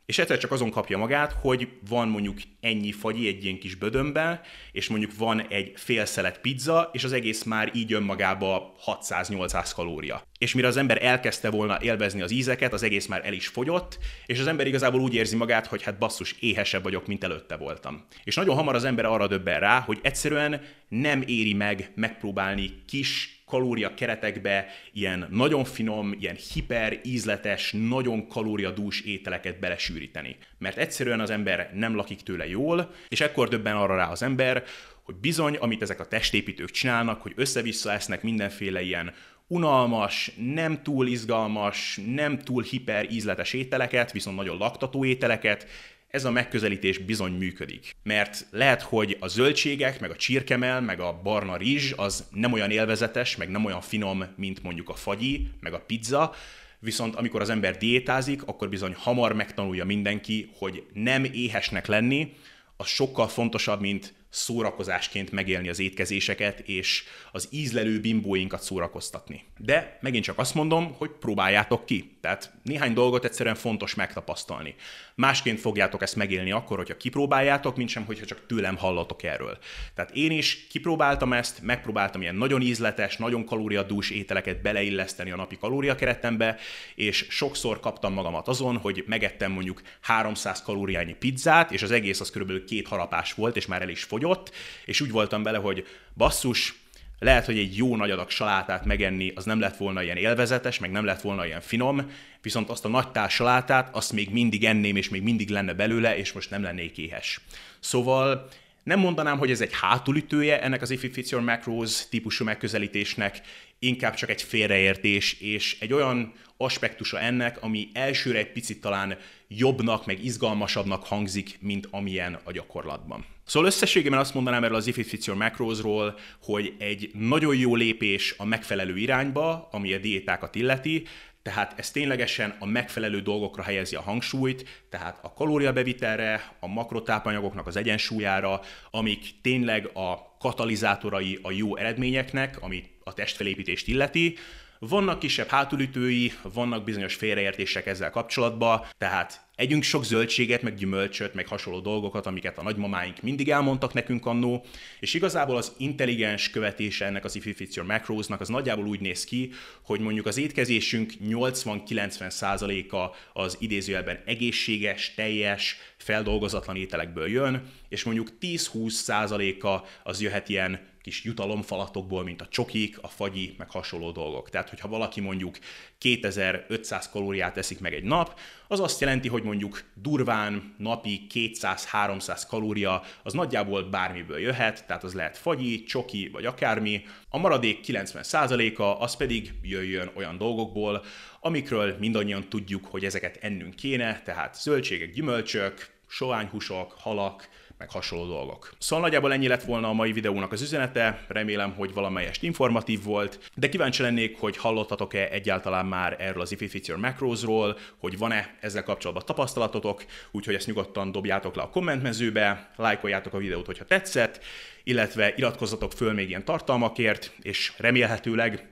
és 0.09 0.17
egyszer 0.17 0.37
csak 0.37 0.51
azon 0.51 0.69
kapja 0.69 0.97
magát, 0.97 1.35
hogy 1.41 1.67
van 1.89 2.07
mondjuk 2.07 2.37
ennyi 2.61 2.91
fagyi 2.91 3.27
egy 3.27 3.43
ilyen 3.43 3.59
kis 3.59 3.75
bödönben, 3.75 4.41
és 4.71 4.87
mondjuk 4.87 5.11
van 5.17 5.47
egy 5.47 5.71
fél 5.75 6.05
szelet 6.05 6.39
pizza, 6.39 6.89
és 6.93 7.03
az 7.03 7.11
egész 7.11 7.43
már 7.43 7.71
így 7.73 7.93
önmagába 7.93 8.75
600-800 8.85 9.71
kalória. 9.75 10.21
És 10.39 10.53
mire 10.53 10.67
az 10.67 10.77
ember 10.77 11.05
elkezdte 11.05 11.49
volna 11.49 11.77
élvezni 11.81 12.21
az 12.21 12.31
ízeket, 12.31 12.73
az 12.73 12.83
egész 12.83 13.05
már 13.05 13.25
el 13.25 13.33
is 13.33 13.47
fogyott, 13.47 13.99
és 14.25 14.39
az 14.39 14.47
ember 14.47 14.67
igazából 14.67 15.01
úgy 15.01 15.13
érzi 15.13 15.35
magát, 15.35 15.67
hogy 15.67 15.83
hát 15.83 15.97
basszus, 15.97 16.35
éhesebb 16.39 16.83
vagyok, 16.83 17.07
mint 17.07 17.23
előtte 17.23 17.57
voltam. 17.57 18.05
És 18.23 18.35
nagyon 18.35 18.55
hamar 18.55 18.75
az 18.75 18.83
ember 18.83 19.05
arra 19.05 19.27
döbben 19.27 19.59
rá, 19.59 19.79
hogy 19.79 19.99
egyszerűen 20.01 20.61
nem 20.87 21.23
éri 21.25 21.53
meg 21.53 21.91
megpróbálni 21.95 22.71
kis 22.87 23.38
kalória 23.49 23.93
keretekbe 23.93 24.67
ilyen 24.93 25.27
nagyon 25.29 25.63
finom, 25.63 26.13
ilyen 26.19 26.37
hiper 26.53 26.99
ízletes, 27.03 27.75
nagyon 27.87 28.27
kalóriadús 28.27 29.01
ételeket 29.01 29.59
belesűríteni. 29.59 30.35
Mert 30.57 30.77
egyszerűen 30.77 31.19
az 31.19 31.29
ember 31.29 31.71
nem 31.73 31.95
lakik 31.95 32.21
tőle 32.21 32.47
jól, 32.47 32.91
és 33.07 33.21
ekkor 33.21 33.47
döbben 33.47 33.75
arra 33.75 33.95
rá 33.95 34.09
az 34.09 34.23
ember, 34.23 34.63
hogy 35.03 35.15
bizony, 35.15 35.55
amit 35.55 35.81
ezek 35.81 35.99
a 35.99 36.07
testépítők 36.07 36.71
csinálnak, 36.71 37.21
hogy 37.21 37.33
össze-vissza 37.35 37.91
esznek 37.91 38.23
mindenféle 38.23 38.81
ilyen 38.81 39.13
unalmas, 39.47 40.31
nem 40.53 40.81
túl 40.83 41.07
izgalmas, 41.07 41.99
nem 42.05 42.39
túl 42.39 42.63
hiper 42.63 43.11
ízletes 43.11 43.53
ételeket, 43.53 44.11
viszont 44.11 44.35
nagyon 44.35 44.57
laktató 44.57 45.05
ételeket, 45.05 45.67
ez 46.09 46.25
a 46.25 46.31
megközelítés 46.31 46.97
bizony 46.97 47.31
működik. 47.31 47.95
Mert 48.03 48.45
lehet, 48.51 48.81
hogy 48.81 49.17
a 49.19 49.27
zöldségek, 49.27 49.99
meg 49.99 50.09
a 50.09 50.15
csirkemel, 50.15 50.81
meg 50.81 50.99
a 50.99 51.19
barna 51.23 51.57
rizs 51.57 51.93
az 51.95 52.27
nem 52.31 52.53
olyan 52.53 52.71
élvezetes, 52.71 53.35
meg 53.35 53.49
nem 53.49 53.65
olyan 53.65 53.81
finom, 53.81 54.25
mint 54.35 54.63
mondjuk 54.63 54.89
a 54.89 54.93
fagyi, 54.93 55.47
meg 55.59 55.73
a 55.73 55.79
pizza, 55.79 56.33
viszont 56.79 57.15
amikor 57.15 57.41
az 57.41 57.49
ember 57.49 57.77
diétázik, 57.77 58.43
akkor 58.43 58.69
bizony 58.69 58.93
hamar 58.97 59.33
megtanulja 59.33 59.85
mindenki, 59.85 60.49
hogy 60.53 60.83
nem 60.93 61.23
éhesnek 61.23 61.87
lenni, 61.87 62.33
az 62.77 62.87
sokkal 62.87 63.27
fontosabb, 63.27 63.81
mint 63.81 64.13
szórakozásként 64.29 65.31
megélni 65.31 65.69
az 65.69 65.79
étkezéseket, 65.79 66.59
és 66.59 67.03
az 67.31 67.47
ízlelő 67.51 67.99
bimbóinkat 67.99 68.61
szórakoztatni. 68.61 69.43
De 69.57 69.97
megint 70.01 70.23
csak 70.23 70.37
azt 70.37 70.53
mondom, 70.53 70.93
hogy 70.97 71.09
próbáljátok 71.09 71.85
ki. 71.85 72.17
Tehát 72.21 72.53
néhány 72.63 72.93
dolgot 72.93 73.25
egyszerűen 73.25 73.55
fontos 73.55 73.95
megtapasztalni. 73.95 74.75
Másként 75.15 75.59
fogjátok 75.59 76.01
ezt 76.01 76.15
megélni 76.15 76.51
akkor, 76.51 76.77
hogyha 76.77 76.97
kipróbáljátok, 76.97 77.75
mint 77.75 77.89
sem, 77.89 78.05
hogyha 78.05 78.25
csak 78.25 78.45
tőlem 78.47 78.77
hallatok 78.77 79.23
erről. 79.23 79.57
Tehát 79.95 80.11
én 80.11 80.31
is 80.31 80.67
kipróbáltam 80.67 81.33
ezt, 81.33 81.61
megpróbáltam 81.61 82.21
ilyen 82.21 82.35
nagyon 82.35 82.61
ízletes, 82.61 83.17
nagyon 83.17 83.45
kalóriadús 83.45 84.09
ételeket 84.09 84.61
beleilleszteni 84.61 85.31
a 85.31 85.35
napi 85.35 85.57
kalóriakeretembe, 85.57 86.57
és 86.95 87.25
sokszor 87.29 87.79
kaptam 87.79 88.13
magamat 88.13 88.47
azon, 88.47 88.77
hogy 88.77 89.03
megettem 89.07 89.51
mondjuk 89.51 89.81
300 90.01 90.61
kalóriányi 90.61 91.13
pizzát, 91.13 91.71
és 91.71 91.81
az 91.81 91.91
egész 91.91 92.19
az 92.19 92.29
körülbelül 92.29 92.65
két 92.65 92.87
harapás 92.87 93.33
volt, 93.33 93.55
és 93.55 93.65
már 93.65 93.81
el 93.81 93.89
is 93.89 94.03
fogyott, 94.19 94.51
és 94.85 95.01
úgy 95.01 95.11
voltam 95.11 95.43
bele, 95.43 95.57
hogy 95.57 95.87
basszus, 96.17 96.73
lehet, 97.19 97.45
hogy 97.45 97.57
egy 97.57 97.77
jó 97.77 97.95
nagy 97.95 98.11
adag 98.11 98.29
salátát 98.29 98.85
megenni, 98.85 99.31
az 99.35 99.45
nem 99.45 99.59
lett 99.59 99.77
volna 99.77 100.03
ilyen 100.03 100.17
élvezetes, 100.17 100.79
meg 100.79 100.91
nem 100.91 101.05
lett 101.05 101.21
volna 101.21 101.45
ilyen 101.45 101.61
finom, 101.61 102.11
viszont 102.41 102.69
azt 102.69 102.85
a 102.85 102.89
nagy 102.89 103.11
tál 103.11 103.29
salátát, 103.29 103.95
azt 103.95 104.13
még 104.13 104.29
mindig 104.29 104.65
enném, 104.65 104.95
és 104.95 105.09
még 105.09 105.21
mindig 105.21 105.49
lenne 105.49 105.73
belőle, 105.73 106.17
és 106.17 106.31
most 106.31 106.49
nem 106.49 106.61
lennék 106.61 106.97
éhes. 106.97 107.39
Szóval 107.79 108.47
nem 108.83 108.99
mondanám, 108.99 109.37
hogy 109.37 109.51
ez 109.51 109.61
egy 109.61 109.73
hátulütője 109.73 110.61
ennek 110.61 110.81
az 110.81 110.89
If 110.89 111.03
It 111.03 111.13
Fits 111.13 111.29
Your 111.29 111.43
Macros 111.43 112.09
típusú 112.09 112.43
megközelítésnek, 112.43 113.41
inkább 113.79 114.13
csak 114.13 114.29
egy 114.29 114.41
félreértés, 114.41 115.33
és 115.39 115.77
egy 115.79 115.93
olyan 115.93 116.33
aspektusa 116.57 117.19
ennek, 117.19 117.63
ami 117.63 117.89
elsőre 117.93 118.37
egy 118.37 118.51
picit 118.51 118.81
talán 118.81 119.17
jobbnak, 119.51 120.05
meg 120.05 120.23
izgalmasabbnak 120.25 121.05
hangzik, 121.05 121.57
mint 121.61 121.87
amilyen 121.91 122.39
a 122.43 122.51
gyakorlatban. 122.51 123.25
Szóval 123.45 123.67
összességében 123.67 124.19
azt 124.19 124.33
mondanám 124.33 124.63
erről 124.63 124.75
az 124.75 124.87
If 124.87 124.97
It 124.97 125.07
Fits 125.07 125.27
Your 125.27 125.39
Macrosról, 125.39 126.17
hogy 126.41 126.73
egy 126.77 127.09
nagyon 127.13 127.55
jó 127.55 127.75
lépés 127.75 128.35
a 128.37 128.45
megfelelő 128.45 128.97
irányba, 128.97 129.67
ami 129.71 129.93
a 129.93 129.97
diétákat 129.97 130.55
illeti, 130.55 131.05
tehát 131.41 131.79
ez 131.79 131.91
ténylegesen 131.91 132.55
a 132.59 132.65
megfelelő 132.65 133.21
dolgokra 133.21 133.63
helyezi 133.63 133.95
a 133.95 134.01
hangsúlyt, 134.01 134.85
tehát 134.89 135.19
a 135.21 135.33
kalóriabevitelre, 135.33 136.55
a 136.59 136.67
makrotápanyagoknak 136.67 137.67
az 137.67 137.75
egyensúlyára, 137.75 138.61
amik 138.91 139.25
tényleg 139.41 139.89
a 139.93 140.37
katalizátorai 140.39 141.39
a 141.41 141.51
jó 141.51 141.75
eredményeknek, 141.75 142.61
ami 142.61 142.83
a 143.03 143.13
testfelépítést 143.13 143.87
illeti, 143.87 144.35
vannak 144.79 145.19
kisebb 145.19 145.47
hátulütői, 145.47 146.31
vannak 146.41 146.83
bizonyos 146.83 147.15
félreértések 147.15 147.85
ezzel 147.85 148.09
kapcsolatban, 148.09 148.85
tehát 148.97 149.47
együnk 149.55 149.83
sok 149.83 150.05
zöldséget, 150.05 150.61
meg 150.61 150.75
gyümölcsöt, 150.75 151.33
meg 151.33 151.47
hasonló 151.47 151.79
dolgokat, 151.79 152.25
amiket 152.25 152.57
a 152.57 152.63
nagymamáink 152.63 153.21
mindig 153.21 153.49
elmondtak 153.49 153.93
nekünk 153.93 154.25
annó, 154.25 154.65
és 154.99 155.13
igazából 155.13 155.57
az 155.57 155.71
intelligens 155.77 156.49
követése 156.49 157.05
ennek 157.05 157.25
az 157.25 157.35
If 157.35 157.45
It 157.45 157.73
Your 157.73 157.89
Macrosnak 157.89 158.41
az 158.41 158.47
nagyjából 158.47 158.87
úgy 158.87 158.99
néz 158.99 159.23
ki, 159.23 159.51
hogy 159.81 159.99
mondjuk 159.99 160.25
az 160.25 160.37
étkezésünk 160.37 161.13
80-90%-a 161.23 163.15
az 163.33 163.57
idézőjelben 163.59 164.19
egészséges, 164.25 165.13
teljes, 165.15 165.77
feldolgozatlan 165.97 166.75
ételekből 166.75 167.27
jön, 167.27 167.71
és 167.89 168.03
mondjuk 168.03 168.29
10-20%-a 168.41 169.87
az 170.03 170.21
jöhet 170.21 170.49
ilyen 170.49 170.88
kis 171.01 171.23
jutalomfalatokból, 171.23 172.23
mint 172.23 172.41
a 172.41 172.47
csokik, 172.47 172.97
a 173.01 173.07
fagyi, 173.07 173.55
meg 173.57 173.69
hasonló 173.69 174.11
dolgok. 174.11 174.49
Tehát, 174.49 174.69
hogyha 174.69 174.87
valaki 174.87 175.21
mondjuk 175.21 175.57
2500 175.97 177.09
kalóriát 177.09 177.57
eszik 177.57 177.79
meg 177.79 177.93
egy 177.93 178.03
nap, 178.03 178.39
az 178.67 178.79
azt 178.79 179.01
jelenti, 179.01 179.27
hogy 179.27 179.43
mondjuk 179.43 179.83
durván 179.93 180.75
napi 180.77 181.27
200-300 181.33 182.43
kalória, 182.47 183.03
az 183.23 183.33
nagyjából 183.33 183.83
bármiből 183.83 184.39
jöhet, 184.39 184.85
tehát 184.85 185.03
az 185.03 185.13
lehet 185.13 185.37
fagyi, 185.37 185.83
csoki, 185.83 186.29
vagy 186.31 186.45
akármi. 186.45 187.01
A 187.29 187.37
maradék 187.37 187.79
90%-a 187.87 188.83
az 188.83 189.15
pedig 189.15 189.53
jöjjön 189.61 190.11
olyan 190.15 190.37
dolgokból, 190.37 191.03
amikről 191.39 191.95
mindannyian 191.99 192.49
tudjuk, 192.49 192.85
hogy 192.85 193.05
ezeket 193.05 193.37
ennünk 193.41 193.75
kéne, 193.75 194.21
tehát 194.21 194.61
zöldségek, 194.61 195.11
gyümölcsök, 195.11 195.89
soványhúsok, 196.07 196.91
halak, 196.91 197.49
meg 197.79 197.89
hasonló 197.89 198.25
dolgok. 198.25 198.73
Szóval 198.77 199.05
nagyjából 199.05 199.33
ennyi 199.33 199.47
lett 199.47 199.63
volna 199.63 199.89
a 199.89 199.93
mai 199.93 200.11
videónak 200.11 200.51
az 200.51 200.61
üzenete, 200.61 201.25
remélem, 201.27 201.73
hogy 201.73 201.93
valamelyest 201.93 202.43
informatív 202.43 203.03
volt, 203.03 203.51
de 203.55 203.69
kíváncsi 203.69 204.01
lennék, 204.01 204.39
hogy 204.39 204.57
hallottatok-e 204.57 205.27
egyáltalán 205.31 205.85
már 205.85 206.15
erről 206.19 206.41
az 206.41 206.51
If 206.51 206.61
It 206.61 206.69
Fits 206.69 206.87
Your 206.87 207.01
Macrosról, 207.01 207.77
hogy 207.97 208.17
van-e 208.17 208.57
ezzel 208.59 208.83
kapcsolatban 208.83 209.25
tapasztalatotok, 209.25 210.05
úgyhogy 210.31 210.53
ezt 210.53 210.67
nyugodtan 210.67 211.11
dobjátok 211.11 211.55
le 211.55 211.61
a 211.61 211.69
kommentmezőbe, 211.69 212.71
lájkoljátok 212.75 213.33
a 213.33 213.37
videót, 213.37 213.65
hogyha 213.65 213.85
tetszett, 213.85 214.39
illetve 214.83 215.33
iratkozzatok 215.35 215.91
föl 215.91 216.13
még 216.13 216.29
ilyen 216.29 216.45
tartalmakért, 216.45 217.33
és 217.41 217.73
remélhetőleg 217.77 218.67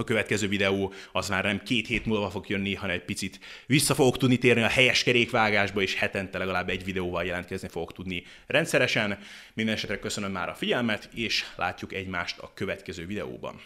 a 0.00 0.04
következő 0.04 0.48
videó 0.48 0.92
az 1.12 1.28
már 1.28 1.44
nem 1.44 1.62
két 1.62 1.86
hét 1.86 2.06
múlva 2.06 2.30
fog 2.30 2.48
jönni, 2.48 2.74
hanem 2.74 2.96
egy 2.96 3.04
picit 3.04 3.38
vissza 3.66 3.94
fogok 3.94 4.16
tudni 4.16 4.38
térni 4.38 4.62
a 4.62 4.68
helyes 4.68 5.02
kerékvágásba, 5.02 5.82
és 5.82 5.94
hetente 5.94 6.38
legalább 6.38 6.68
egy 6.68 6.84
videóval 6.84 7.24
jelentkezni 7.24 7.68
fogok 7.68 7.92
tudni 7.92 8.22
rendszeresen. 8.46 9.18
Minden 9.54 9.74
esetre 9.74 9.98
köszönöm 9.98 10.32
már 10.32 10.48
a 10.48 10.54
figyelmet, 10.54 11.08
és 11.14 11.44
látjuk 11.56 11.92
egymást 11.92 12.38
a 12.38 12.50
következő 12.54 13.06
videóban. 13.06 13.60